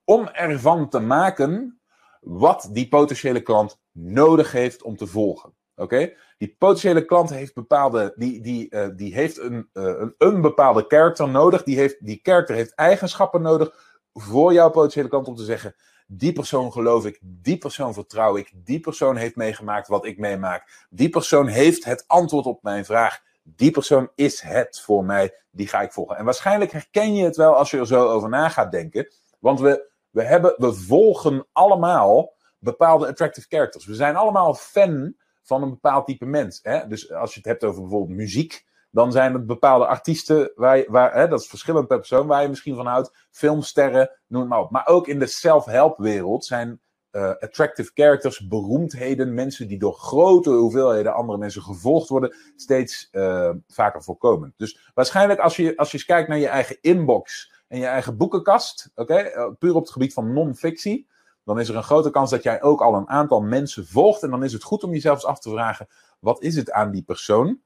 Om 0.03 0.27
ervan 0.27 0.89
te 0.89 0.99
maken 0.99 1.79
wat 2.25 2.69
die 2.71 2.87
potentiële 2.87 3.41
klant 3.41 3.79
nodig 3.91 4.51
heeft 4.51 4.83
om 4.83 4.97
te 4.97 5.07
volgen. 5.07 5.53
Oké? 5.75 6.13
Die 6.37 6.55
potentiële 6.59 7.05
klant 7.05 7.29
heeft 7.29 7.53
bepaalde, 7.53 8.13
die, 8.15 8.41
die, 8.41 8.67
uh, 8.69 8.87
die 8.95 9.13
heeft 9.13 9.39
een, 9.39 9.69
uh, 9.73 9.83
een, 9.83 10.15
een, 10.17 10.41
bepaalde 10.41 10.85
character 10.87 11.29
nodig. 11.29 11.63
Die, 11.63 11.77
heeft, 11.77 12.05
die 12.05 12.19
character 12.23 12.55
heeft 12.55 12.73
eigenschappen 12.73 13.41
nodig 13.41 13.97
voor 14.13 14.53
jouw 14.53 14.69
potentiële 14.69 15.07
klant 15.07 15.27
om 15.27 15.35
te 15.35 15.43
zeggen: 15.43 15.75
die 16.07 16.33
persoon 16.33 16.71
geloof 16.71 17.05
ik, 17.05 17.19
die 17.21 17.57
persoon 17.57 17.93
vertrouw 17.93 18.37
ik, 18.37 18.51
die 18.55 18.79
persoon 18.79 19.15
heeft 19.15 19.35
meegemaakt 19.35 19.87
wat 19.87 20.05
ik 20.05 20.17
meemaak, 20.17 20.87
die 20.89 21.09
persoon 21.09 21.47
heeft 21.47 21.85
het 21.85 22.03
antwoord 22.07 22.45
op 22.45 22.63
mijn 22.63 22.85
vraag. 22.85 23.23
Die 23.43 23.71
persoon 23.71 24.09
is 24.15 24.41
het 24.41 24.81
voor 24.81 25.05
mij, 25.05 25.33
die 25.51 25.67
ga 25.67 25.81
ik 25.81 25.91
volgen. 25.91 26.17
En 26.17 26.25
waarschijnlijk 26.25 26.71
herken 26.71 27.15
je 27.15 27.23
het 27.23 27.35
wel 27.35 27.55
als 27.55 27.71
je 27.71 27.77
er 27.77 27.87
zo 27.87 28.07
over 28.07 28.29
na 28.29 28.49
gaat 28.49 28.71
denken. 28.71 29.11
Want 29.39 29.59
we, 29.59 29.89
we, 30.15 30.23
hebben, 30.23 30.53
we 30.57 30.73
volgen 30.73 31.47
allemaal 31.51 32.33
bepaalde 32.59 33.07
attractive 33.07 33.47
characters. 33.49 33.85
We 33.85 33.95
zijn 33.95 34.15
allemaal 34.15 34.53
fan 34.53 35.15
van 35.43 35.63
een 35.63 35.69
bepaald 35.69 36.05
type 36.05 36.25
mens. 36.25 36.59
Hè? 36.61 36.87
Dus 36.87 37.11
als 37.11 37.33
je 37.33 37.39
het 37.39 37.49
hebt 37.49 37.63
over 37.63 37.81
bijvoorbeeld 37.81 38.17
muziek, 38.17 38.65
dan 38.91 39.11
zijn 39.11 39.33
het 39.33 39.45
bepaalde 39.45 39.85
artiesten, 39.85 40.51
waar, 40.55 40.85
waar, 40.87 41.13
hè, 41.13 41.27
dat 41.27 41.39
is 41.39 41.47
verschillend 41.47 41.87
per 41.87 41.97
persoon, 41.97 42.27
waar 42.27 42.41
je 42.41 42.49
misschien 42.49 42.75
van 42.75 42.85
houdt. 42.85 43.27
Filmsterren, 43.31 44.11
noem 44.27 44.41
het 44.41 44.49
maar 44.49 44.59
op. 44.59 44.71
Maar 44.71 44.87
ook 44.87 45.07
in 45.07 45.19
de 45.19 45.27
self-help 45.27 45.97
wereld 45.97 46.45
zijn 46.45 46.81
uh, 47.11 47.29
attractive 47.29 47.91
characters, 47.93 48.47
beroemdheden, 48.47 49.33
mensen 49.33 49.67
die 49.67 49.79
door 49.79 49.93
grote 49.93 50.49
hoeveelheden 50.49 51.13
andere 51.13 51.37
mensen 51.37 51.61
gevolgd 51.61 52.09
worden, 52.09 52.35
steeds 52.55 53.07
uh, 53.11 53.49
vaker 53.67 54.03
voorkomen. 54.03 54.53
Dus 54.57 54.91
waarschijnlijk 54.93 55.39
als 55.39 55.55
je, 55.55 55.77
als 55.77 55.91
je 55.91 55.97
eens 55.97 56.05
kijkt 56.05 56.29
naar 56.29 56.37
je 56.37 56.47
eigen 56.47 56.77
inbox 56.81 57.53
en 57.67 57.79
je 57.79 57.85
eigen 57.85 58.17
boekenkast, 58.17 58.91
oké, 58.95 59.31
uh, 59.35 59.47
puur 59.59 59.75
op 59.75 59.81
het 59.81 59.91
gebied 59.91 60.13
van 60.13 60.33
non-fictie, 60.33 61.07
dan 61.43 61.59
is 61.59 61.69
er 61.69 61.75
een 61.75 61.83
grote 61.83 62.09
kans 62.09 62.29
dat 62.29 62.43
jij 62.43 62.61
ook 62.61 62.81
al 62.81 62.95
een 62.95 63.09
aantal 63.09 63.41
mensen 63.41 63.87
volgt. 63.87 64.23
En 64.23 64.29
dan 64.29 64.43
is 64.43 64.53
het 64.53 64.63
goed 64.63 64.83
om 64.83 64.91
jezelf 64.91 65.15
eens 65.15 65.25
af 65.25 65.39
te 65.39 65.49
vragen: 65.49 65.87
wat 66.19 66.41
is 66.41 66.55
het 66.55 66.71
aan 66.71 66.91
die 66.91 67.03
persoon 67.03 67.59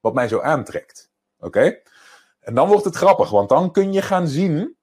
wat 0.00 0.14
mij 0.14 0.28
zo 0.28 0.40
aantrekt? 0.40 1.10
Oké? 1.38 1.80
En 2.40 2.54
dan 2.54 2.68
wordt 2.68 2.84
het 2.84 2.96
grappig, 2.96 3.30
want 3.30 3.48
dan 3.48 3.72
kun 3.72 3.92
je 3.92 4.02
gaan 4.02 4.28
zien 4.28 4.76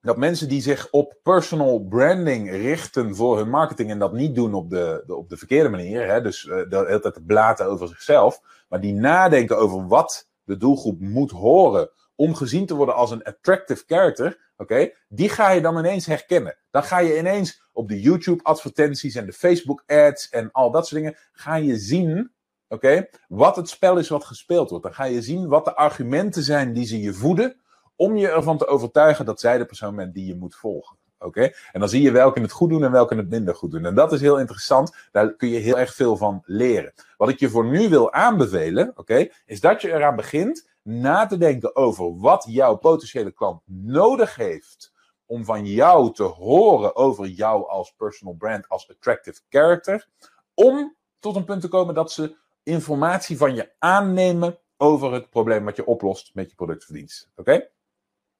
dat 0.00 0.16
mensen 0.16 0.48
die 0.48 0.62
zich 0.62 0.90
op 0.90 1.18
personal 1.22 1.86
branding 1.88 2.50
richten 2.50 3.16
voor 3.16 3.36
hun 3.36 3.50
marketing 3.50 3.90
en 3.90 3.98
dat 3.98 4.12
niet 4.12 4.34
doen 4.34 4.54
op 4.54 4.70
de, 4.70 5.02
de 5.06 5.16
op 5.16 5.28
de 5.28 5.36
verkeerde 5.36 5.68
manier, 5.68 6.06
hè, 6.06 6.22
dus 6.22 6.44
uh, 6.44 6.54
de 6.68 6.76
hele 6.86 7.00
tijd 7.00 7.26
blaten 7.26 7.66
over 7.66 7.88
zichzelf, 7.88 8.40
maar 8.68 8.80
die 8.80 8.94
nadenken 8.94 9.58
over 9.58 9.86
wat 9.86 10.28
de 10.44 10.56
doelgroep 10.56 11.00
moet 11.00 11.30
horen 11.30 11.90
om 12.18 12.34
gezien 12.34 12.66
te 12.66 12.74
worden 12.74 12.94
als 12.94 13.10
een 13.10 13.22
attractive 13.22 13.84
character, 13.86 14.52
oké, 14.56 14.90
die 15.08 15.28
ga 15.28 15.50
je 15.50 15.60
dan 15.60 15.78
ineens 15.78 16.06
herkennen. 16.06 16.56
Dan 16.70 16.82
ga 16.82 16.98
je 16.98 17.18
ineens 17.18 17.62
op 17.72 17.88
de 17.88 18.00
YouTube-advertenties 18.00 19.14
en 19.14 19.26
de 19.26 19.32
Facebook-ads 19.32 20.28
en 20.28 20.50
al 20.52 20.70
dat 20.70 20.86
soort 20.86 21.00
dingen, 21.00 21.16
ga 21.32 21.54
je 21.54 21.76
zien, 21.76 22.32
oké, 22.68 23.08
wat 23.28 23.56
het 23.56 23.68
spel 23.68 23.98
is 23.98 24.08
wat 24.08 24.24
gespeeld 24.24 24.70
wordt. 24.70 24.84
Dan 24.84 24.94
ga 24.94 25.04
je 25.04 25.22
zien 25.22 25.48
wat 25.48 25.64
de 25.64 25.74
argumenten 25.74 26.42
zijn 26.42 26.72
die 26.72 26.86
ze 26.86 27.00
je 27.00 27.12
voeden, 27.12 27.56
om 27.96 28.16
je 28.16 28.28
ervan 28.28 28.58
te 28.58 28.66
overtuigen 28.66 29.24
dat 29.24 29.40
zij 29.40 29.58
de 29.58 29.64
persoon 29.64 29.96
bent 29.96 30.14
die 30.14 30.26
je 30.26 30.34
moet 30.34 30.56
volgen. 30.56 30.96
Oké? 31.18 31.50
En 31.72 31.80
dan 31.80 31.88
zie 31.88 32.02
je 32.02 32.10
welke 32.10 32.40
het 32.40 32.52
goed 32.52 32.70
doen 32.70 32.84
en 32.84 32.92
welke 32.92 33.16
het 33.16 33.30
minder 33.30 33.54
goed 33.54 33.70
doen. 33.70 33.84
En 33.84 33.94
dat 33.94 34.12
is 34.12 34.20
heel 34.20 34.38
interessant. 34.38 34.96
Daar 35.12 35.34
kun 35.34 35.48
je 35.48 35.58
heel 35.58 35.78
erg 35.78 35.94
veel 35.94 36.16
van 36.16 36.42
leren. 36.44 36.92
Wat 37.16 37.28
ik 37.28 37.38
je 37.38 37.48
voor 37.48 37.66
nu 37.66 37.88
wil 37.88 38.12
aanbevelen, 38.12 38.92
oké, 38.94 39.28
is 39.46 39.60
dat 39.60 39.82
je 39.82 39.92
eraan 39.92 40.16
begint 40.16 40.68
na 40.88 41.26
te 41.26 41.38
denken 41.38 41.76
over 41.76 42.18
wat 42.18 42.46
jouw 42.48 42.76
potentiële 42.76 43.32
klant 43.32 43.62
nodig 43.66 44.36
heeft 44.36 44.92
om 45.26 45.44
van 45.44 45.66
jou 45.66 46.12
te 46.12 46.22
horen 46.22 46.96
over 46.96 47.26
jou 47.26 47.68
als 47.68 47.94
personal 47.96 48.34
brand, 48.34 48.68
als 48.68 48.90
attractive 48.90 49.40
character, 49.48 50.08
om 50.54 50.96
tot 51.18 51.36
een 51.36 51.44
punt 51.44 51.60
te 51.60 51.68
komen 51.68 51.94
dat 51.94 52.12
ze 52.12 52.36
informatie 52.62 53.36
van 53.36 53.54
je 53.54 53.72
aannemen 53.78 54.58
over 54.76 55.12
het 55.12 55.30
probleem 55.30 55.64
wat 55.64 55.76
je 55.76 55.86
oplost 55.86 56.34
met 56.34 56.50
je 56.50 56.56
product 56.56 56.82
of 56.82 56.88
dienst. 56.88 57.30
Oké? 57.36 57.68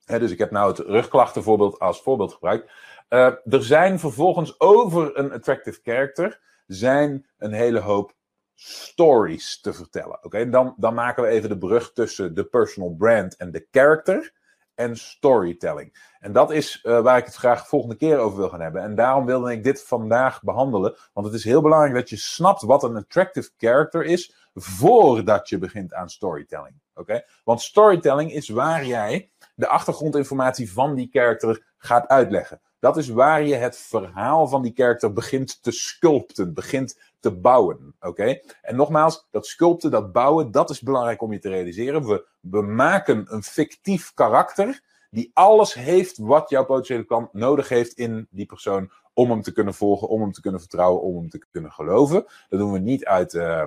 Dus 0.04 0.30
ik 0.30 0.38
heb 0.38 0.50
nou 0.50 0.68
het 0.68 0.78
rugklachtenvoorbeeld 0.78 1.78
als 1.78 2.02
voorbeeld 2.02 2.32
gebruikt. 2.32 2.70
Uh, 3.08 3.32
er 3.44 3.62
zijn 3.62 3.98
vervolgens 3.98 4.60
over 4.60 5.18
een 5.18 5.32
attractive 5.32 5.80
character 5.82 6.40
zijn 6.66 7.26
een 7.38 7.52
hele 7.52 7.80
hoop 7.80 8.16
stories 8.60 9.60
te 9.60 9.72
vertellen. 9.72 10.24
Oké, 10.24 10.48
dan, 10.48 10.74
dan 10.76 10.94
maken 10.94 11.22
we 11.22 11.28
even 11.28 11.48
de 11.48 11.58
brug 11.58 11.92
tussen 11.92 12.34
de 12.34 12.44
personal 12.44 12.94
brand 12.98 13.36
en 13.36 13.50
de 13.50 13.66
character 13.70 14.32
en 14.74 14.96
storytelling. 14.96 16.16
En 16.20 16.32
dat 16.32 16.50
is 16.50 16.82
uh, 16.84 17.00
waar 17.00 17.18
ik 17.18 17.24
het 17.24 17.34
graag 17.34 17.68
volgende 17.68 17.96
keer 17.96 18.18
over 18.18 18.38
wil 18.38 18.48
gaan 18.48 18.60
hebben. 18.60 18.82
En 18.82 18.94
daarom 18.94 19.26
wilde 19.26 19.52
ik 19.52 19.64
dit 19.64 19.82
vandaag 19.82 20.42
behandelen. 20.42 20.96
Want 21.12 21.26
het 21.26 21.34
is 21.34 21.44
heel 21.44 21.62
belangrijk 21.62 21.94
dat 21.94 22.10
je 22.10 22.16
snapt 22.16 22.62
wat 22.62 22.82
een 22.82 22.96
attractive 22.96 23.50
character 23.56 24.04
is 24.04 24.34
voordat 24.54 25.48
je 25.48 25.58
begint 25.58 25.94
aan 25.94 26.10
storytelling. 26.10 26.74
Oké? 26.94 27.22
Want 27.44 27.60
storytelling 27.60 28.32
is 28.32 28.48
waar 28.48 28.84
jij 28.84 29.30
de 29.54 29.68
achtergrondinformatie 29.68 30.72
van 30.72 30.94
die 30.94 31.08
character 31.12 31.66
gaat 31.78 32.08
uitleggen. 32.08 32.60
Dat 32.78 32.96
is 32.96 33.08
waar 33.08 33.42
je 33.42 33.54
het 33.54 33.76
verhaal 33.76 34.48
van 34.48 34.62
die 34.62 34.72
karakter 34.72 35.12
begint 35.12 35.62
te 35.62 35.70
sculpten, 35.70 36.54
begint 36.54 36.98
te 37.20 37.30
bouwen. 37.30 37.94
Oké? 38.00 38.40
En 38.62 38.76
nogmaals, 38.76 39.26
dat 39.30 39.46
sculpten, 39.46 39.90
dat 39.90 40.12
bouwen, 40.12 40.50
dat 40.50 40.70
is 40.70 40.80
belangrijk 40.80 41.22
om 41.22 41.32
je 41.32 41.38
te 41.38 41.48
realiseren. 41.48 42.22
We, 42.40 42.62
maken 42.62 43.26
een 43.28 43.42
fictief 43.42 44.14
karakter 44.14 44.80
die 45.10 45.30
alles 45.34 45.74
heeft 45.74 46.18
wat 46.18 46.50
jouw 46.50 46.64
potentiële 46.64 47.04
klant 47.04 47.32
nodig 47.32 47.68
heeft 47.68 47.92
in 47.92 48.26
die 48.30 48.46
persoon 48.46 48.90
om 49.14 49.30
hem 49.30 49.42
te 49.42 49.52
kunnen 49.52 49.74
volgen, 49.74 50.08
om 50.08 50.20
hem 50.20 50.32
te 50.32 50.40
kunnen 50.40 50.60
vertrouwen, 50.60 51.02
om 51.02 51.16
hem 51.16 51.28
te 51.28 51.46
kunnen 51.50 51.72
geloven. 51.72 52.26
Dat 52.48 52.58
doen 52.58 52.72
we 52.72 52.78
niet 52.78 53.04
uit, 53.04 53.34
uh, 53.34 53.64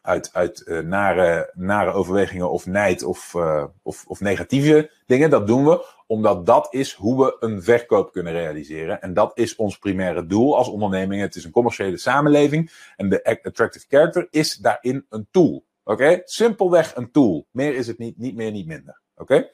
uit, 0.00 0.30
uit 0.32 0.62
uh, 0.66 0.78
nare, 0.78 1.52
nare 1.54 1.92
overwegingen 1.92 2.50
of 2.50 2.66
nijd 2.66 3.02
of, 3.02 3.34
uh, 3.34 3.64
of, 3.82 4.04
of 4.06 4.20
negatieve 4.20 4.90
dingen. 5.06 5.30
Dat 5.30 5.46
doen 5.46 5.64
we 5.64 5.86
omdat 6.12 6.46
dat 6.46 6.66
is 6.70 6.92
hoe 6.92 7.24
we 7.24 7.36
een 7.40 7.62
verkoop 7.62 8.12
kunnen 8.12 8.32
realiseren. 8.32 9.00
En 9.00 9.14
dat 9.14 9.38
is 9.38 9.56
ons 9.56 9.78
primaire 9.78 10.26
doel 10.26 10.56
als 10.56 10.68
onderneming. 10.68 11.20
Het 11.20 11.34
is 11.34 11.44
een 11.44 11.50
commerciële 11.50 11.96
samenleving 11.96 12.72
en 12.96 13.08
de 13.08 13.24
attractive 13.24 13.86
character 13.88 14.26
is 14.30 14.56
daarin 14.56 15.06
een 15.08 15.26
tool. 15.30 15.64
Oké? 15.84 16.20
Simpelweg 16.24 16.96
een 16.96 17.10
tool. 17.10 17.46
Meer 17.50 17.74
is 17.74 17.86
het 17.86 17.98
niet, 17.98 18.18
niet 18.18 18.34
meer, 18.34 18.50
niet 18.50 18.66
minder. 18.66 19.00
Oké? 19.16 19.50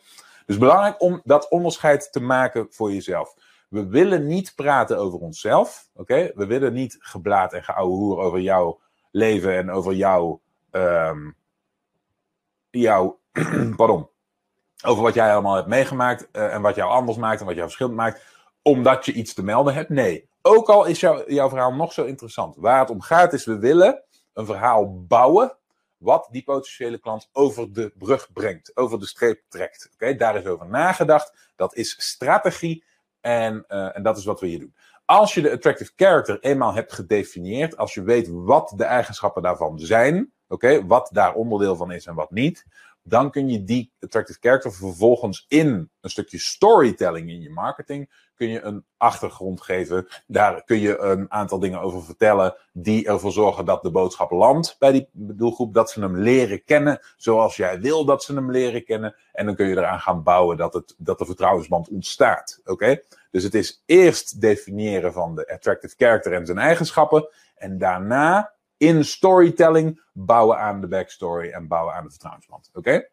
Dus 0.46 0.58
belangrijk 0.58 1.02
om 1.02 1.20
dat 1.24 1.50
onderscheid 1.50 2.12
te 2.12 2.20
maken 2.20 2.66
voor 2.70 2.92
jezelf. 2.92 3.34
We 3.68 3.86
willen 3.86 4.26
niet 4.26 4.52
praten 4.56 4.98
over 4.98 5.18
onszelf. 5.18 5.88
Oké? 5.94 6.30
We 6.34 6.46
willen 6.46 6.72
niet 6.72 6.96
geblaad 7.00 7.52
en 7.52 7.62
hoer 7.74 8.18
over 8.18 8.40
jouw 8.40 8.80
leven 9.10 9.56
en 9.56 9.70
over 9.70 9.94
jouw. 9.94 10.40
Um, 10.70 11.36
jouw. 12.70 13.18
pardon. 13.76 14.08
Over 14.84 15.02
wat 15.02 15.14
jij 15.14 15.32
allemaal 15.32 15.54
hebt 15.54 15.68
meegemaakt. 15.68 16.28
Uh, 16.32 16.54
en 16.54 16.62
wat 16.62 16.74
jou 16.74 16.90
anders 16.90 17.18
maakt 17.18 17.40
en 17.40 17.46
wat 17.46 17.54
jou 17.54 17.66
verschillend 17.66 17.96
maakt. 17.96 18.22
Omdat 18.62 19.04
je 19.04 19.12
iets 19.12 19.34
te 19.34 19.42
melden 19.42 19.74
hebt. 19.74 19.88
Nee. 19.88 20.28
Ook 20.42 20.68
al 20.68 20.84
is 20.84 21.00
jou, 21.00 21.32
jouw 21.32 21.48
verhaal 21.48 21.74
nog 21.74 21.92
zo 21.92 22.04
interessant. 22.04 22.56
Waar 22.56 22.80
het 22.80 22.90
om 22.90 23.00
gaat 23.00 23.32
is: 23.32 23.44
we 23.44 23.58
willen 23.58 24.02
een 24.32 24.46
verhaal 24.46 25.04
bouwen 25.06 25.56
wat 25.96 26.28
die 26.30 26.42
potentiële 26.42 26.98
klant 26.98 27.28
over 27.32 27.72
de 27.72 27.92
brug 27.98 28.32
brengt, 28.32 28.76
over 28.76 28.98
de 28.98 29.06
streep 29.06 29.42
trekt. 29.48 29.90
Oké, 29.92 30.14
daar 30.14 30.36
is 30.36 30.46
over 30.46 30.68
nagedacht. 30.68 31.52
Dat 31.56 31.74
is 31.74 31.96
strategie 31.98 32.84
en, 33.20 33.64
uh, 33.68 33.96
en 33.96 34.02
dat 34.02 34.18
is 34.18 34.24
wat 34.24 34.40
we 34.40 34.46
hier 34.46 34.58
doen. 34.58 34.74
Als 35.04 35.34
je 35.34 35.40
de 35.40 35.52
attractive 35.52 35.92
character 35.96 36.38
eenmaal 36.40 36.74
hebt 36.74 36.92
gedefinieerd, 36.92 37.76
als 37.76 37.94
je 37.94 38.02
weet 38.02 38.28
wat 38.30 38.72
de 38.76 38.84
eigenschappen 38.84 39.42
daarvan 39.42 39.78
zijn, 39.78 40.32
oké, 40.48 40.86
wat 40.86 41.10
daar 41.12 41.34
onderdeel 41.34 41.76
van 41.76 41.92
is 41.92 42.06
en 42.06 42.14
wat 42.14 42.30
niet, 42.30 42.66
dan 43.08 43.30
kun 43.30 43.48
je 43.48 43.64
die 43.64 43.92
attractive 44.00 44.38
character 44.40 44.72
vervolgens 44.72 45.44
in 45.48 45.90
een 46.00 46.10
stukje 46.10 46.38
storytelling 46.38 47.30
in 47.30 47.40
je 47.40 47.50
marketing, 47.50 48.10
kun 48.34 48.48
je 48.48 48.60
een 48.60 48.84
achtergrond 48.96 49.60
geven. 49.60 50.06
Daar 50.26 50.64
kun 50.64 50.78
je 50.78 50.98
een 50.98 51.32
aantal 51.32 51.58
dingen 51.58 51.80
over 51.80 52.04
vertellen 52.04 52.56
die 52.72 53.06
ervoor 53.06 53.32
zorgen 53.32 53.64
dat 53.64 53.82
de 53.82 53.90
boodschap 53.90 54.30
landt 54.30 54.76
bij 54.78 54.92
die 54.92 55.08
doelgroep, 55.12 55.74
dat 55.74 55.90
ze 55.90 56.00
hem 56.00 56.16
leren 56.16 56.64
kennen 56.64 57.00
zoals 57.16 57.56
jij 57.56 57.80
wil 57.80 58.04
dat 58.04 58.22
ze 58.22 58.34
hem 58.34 58.50
leren 58.50 58.84
kennen. 58.84 59.14
En 59.32 59.46
dan 59.46 59.54
kun 59.54 59.66
je 59.66 59.76
eraan 59.76 60.00
gaan 60.00 60.22
bouwen 60.22 60.56
dat, 60.56 60.74
het, 60.74 60.94
dat 60.98 61.18
de 61.18 61.24
vertrouwensband 61.24 61.88
ontstaat. 61.88 62.60
Oké? 62.64 63.00
Dus 63.30 63.42
het 63.42 63.54
is 63.54 63.82
eerst 63.86 64.40
definiëren 64.40 65.12
van 65.12 65.34
de 65.34 65.48
attractive 65.52 65.94
character 65.96 66.32
en 66.32 66.46
zijn 66.46 66.58
eigenschappen. 66.58 67.28
En 67.54 67.78
daarna 67.78 68.52
in 68.78 69.04
storytelling 69.04 70.02
bouwen 70.12 70.58
aan 70.58 70.80
de 70.80 70.88
backstory 70.88 71.50
en 71.50 71.68
bouwen 71.68 71.94
aan 71.94 72.04
de 72.04 72.10
vertrouwensband. 72.10 72.70
Oké? 72.72 73.08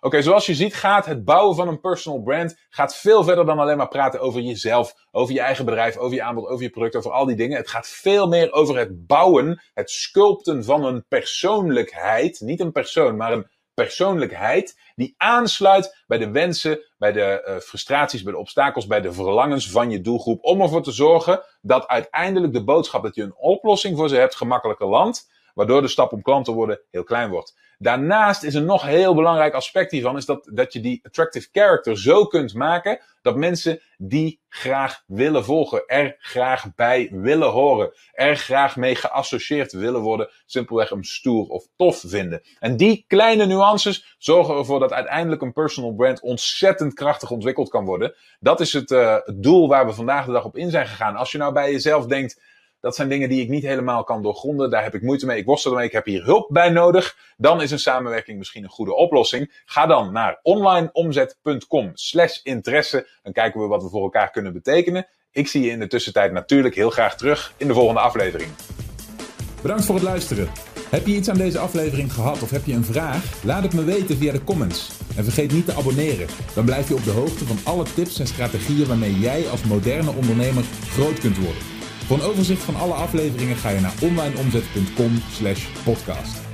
Oké, 0.00 0.22
zoals 0.22 0.46
je 0.46 0.54
ziet 0.54 0.74
gaat 0.74 1.06
het 1.06 1.24
bouwen 1.24 1.56
van 1.56 1.68
een 1.68 1.80
personal 1.80 2.22
brand 2.22 2.58
gaat 2.68 2.96
veel 2.96 3.24
verder 3.24 3.46
dan 3.46 3.58
alleen 3.58 3.76
maar 3.76 3.88
praten 3.88 4.20
over 4.20 4.40
jezelf, 4.40 4.94
over 5.10 5.34
je 5.34 5.40
eigen 5.40 5.64
bedrijf, 5.64 5.96
over 5.96 6.14
je 6.14 6.22
aanbod, 6.22 6.48
over 6.48 6.62
je 6.62 6.70
product, 6.70 6.96
over 6.96 7.10
al 7.10 7.26
die 7.26 7.36
dingen. 7.36 7.56
Het 7.56 7.68
gaat 7.68 7.88
veel 7.88 8.28
meer 8.28 8.52
over 8.52 8.76
het 8.76 9.06
bouwen, 9.06 9.62
het 9.74 9.90
sculpten 9.90 10.64
van 10.64 10.84
een 10.84 11.04
persoonlijkheid. 11.08 12.40
Niet 12.40 12.60
een 12.60 12.72
persoon, 12.72 13.16
maar 13.16 13.32
een 13.32 13.46
persoonlijkheid 13.84 14.78
die 14.94 15.14
aansluit 15.16 16.04
bij 16.06 16.18
de 16.18 16.30
wensen, 16.30 16.80
bij 16.98 17.12
de 17.12 17.44
uh, 17.48 17.56
frustraties, 17.56 18.22
bij 18.22 18.32
de 18.32 18.38
obstakels, 18.38 18.86
bij 18.86 19.00
de 19.00 19.12
verlangens 19.12 19.70
van 19.70 19.90
je 19.90 20.00
doelgroep. 20.00 20.44
Om 20.44 20.60
ervoor 20.60 20.82
te 20.82 20.92
zorgen 20.92 21.42
dat 21.60 21.86
uiteindelijk 21.86 22.52
de 22.52 22.64
boodschap 22.64 23.02
dat 23.02 23.14
je 23.14 23.22
een 23.22 23.36
oplossing 23.36 23.96
voor 23.96 24.08
ze 24.08 24.16
hebt 24.16 24.36
gemakkelijker 24.36 24.86
landt, 24.86 25.30
waardoor 25.54 25.82
de 25.82 25.88
stap 25.88 26.12
om 26.12 26.22
klant 26.22 26.44
te 26.44 26.52
worden 26.52 26.80
heel 26.90 27.04
klein 27.04 27.30
wordt. 27.30 27.56
Daarnaast 27.78 28.42
is 28.42 28.54
een 28.54 28.64
nog 28.64 28.82
heel 28.82 29.14
belangrijk 29.14 29.54
aspect 29.54 29.90
hiervan, 29.90 30.16
is 30.16 30.24
dat, 30.24 30.50
dat 30.52 30.72
je 30.72 30.80
die 30.80 31.00
attractive 31.02 31.48
character 31.52 31.98
zo 31.98 32.24
kunt 32.24 32.54
maken 32.54 33.00
dat 33.22 33.36
mensen 33.36 33.80
die 33.96 34.40
graag 34.48 35.02
willen 35.06 35.44
volgen, 35.44 35.86
er 35.86 36.16
graag 36.18 36.74
bij 36.74 37.08
willen 37.12 37.48
horen, 37.48 37.92
er 38.12 38.36
graag 38.36 38.76
mee 38.76 38.94
geassocieerd 38.94 39.72
willen 39.72 40.00
worden, 40.00 40.30
simpelweg 40.46 40.88
hem 40.88 41.02
stoer 41.04 41.48
of 41.48 41.66
tof 41.76 42.04
vinden. 42.06 42.42
En 42.58 42.76
die 42.76 43.04
kleine 43.06 43.46
nuances 43.46 44.16
zorgen 44.18 44.56
ervoor 44.56 44.80
dat 44.80 44.92
uiteindelijk 44.92 45.42
een 45.42 45.52
personal 45.52 45.94
brand 45.94 46.20
ontzettend 46.20 46.94
krachtig 46.94 47.30
ontwikkeld 47.30 47.68
kan 47.68 47.84
worden. 47.84 48.14
Dat 48.40 48.60
is 48.60 48.72
het, 48.72 48.90
uh, 48.90 49.16
het 49.24 49.42
doel 49.42 49.68
waar 49.68 49.86
we 49.86 49.92
vandaag 49.92 50.26
de 50.26 50.32
dag 50.32 50.44
op 50.44 50.56
in 50.56 50.70
zijn 50.70 50.86
gegaan. 50.86 51.16
Als 51.16 51.32
je 51.32 51.38
nou 51.38 51.52
bij 51.52 51.72
jezelf 51.72 52.06
denkt, 52.06 52.40
dat 52.80 52.94
zijn 52.94 53.08
dingen 53.08 53.28
die 53.28 53.42
ik 53.42 53.48
niet 53.48 53.62
helemaal 53.62 54.04
kan 54.04 54.22
doorgronden. 54.22 54.70
Daar 54.70 54.82
heb 54.82 54.94
ik 54.94 55.02
moeite 55.02 55.26
mee. 55.26 55.38
Ik 55.38 55.46
worstel 55.46 55.70
ermee. 55.70 55.86
Ik 55.86 55.92
heb 55.92 56.04
hier 56.04 56.24
hulp 56.24 56.48
bij 56.52 56.70
nodig. 56.70 57.16
Dan 57.36 57.62
is 57.62 57.70
een 57.70 57.78
samenwerking 57.78 58.38
misschien 58.38 58.62
een 58.62 58.70
goede 58.70 58.94
oplossing. 58.94 59.62
Ga 59.64 59.86
dan 59.86 60.12
naar 60.12 60.38
onlineomzet.com 60.42 61.90
slash 61.94 62.40
interesse. 62.42 63.08
Dan 63.22 63.32
kijken 63.32 63.60
we 63.60 63.66
wat 63.66 63.82
we 63.82 63.88
voor 63.88 64.02
elkaar 64.02 64.30
kunnen 64.30 64.52
betekenen. 64.52 65.06
Ik 65.30 65.48
zie 65.48 65.62
je 65.62 65.70
in 65.70 65.78
de 65.78 65.86
tussentijd 65.86 66.32
natuurlijk 66.32 66.74
heel 66.74 66.90
graag 66.90 67.16
terug 67.16 67.52
in 67.56 67.66
de 67.66 67.74
volgende 67.74 68.00
aflevering. 68.00 68.50
Bedankt 69.62 69.84
voor 69.84 69.94
het 69.94 70.04
luisteren. 70.04 70.48
Heb 70.90 71.06
je 71.06 71.14
iets 71.14 71.28
aan 71.28 71.36
deze 71.36 71.58
aflevering 71.58 72.12
gehad 72.12 72.42
of 72.42 72.50
heb 72.50 72.64
je 72.64 72.72
een 72.72 72.84
vraag? 72.84 73.44
Laat 73.44 73.62
het 73.62 73.74
me 73.74 73.84
weten 73.84 74.16
via 74.16 74.32
de 74.32 74.44
comments. 74.44 74.90
En 75.16 75.24
vergeet 75.24 75.52
niet 75.52 75.64
te 75.64 75.74
abonneren. 75.74 76.26
Dan 76.54 76.64
blijf 76.64 76.88
je 76.88 76.94
op 76.94 77.04
de 77.04 77.10
hoogte 77.10 77.44
van 77.44 77.58
alle 77.64 77.84
tips 77.94 78.18
en 78.18 78.26
strategieën 78.26 78.86
waarmee 78.86 79.18
jij 79.18 79.48
als 79.48 79.64
moderne 79.64 80.10
ondernemer 80.10 80.62
groot 80.90 81.18
kunt 81.18 81.38
worden. 81.38 81.77
Voor 82.08 82.16
een 82.16 82.24
overzicht 82.24 82.62
van 82.62 82.76
alle 82.76 82.94
afleveringen 82.94 83.56
ga 83.56 83.68
je 83.68 83.80
naar 83.80 83.94
onlineomzet.com/podcast. 84.00 86.47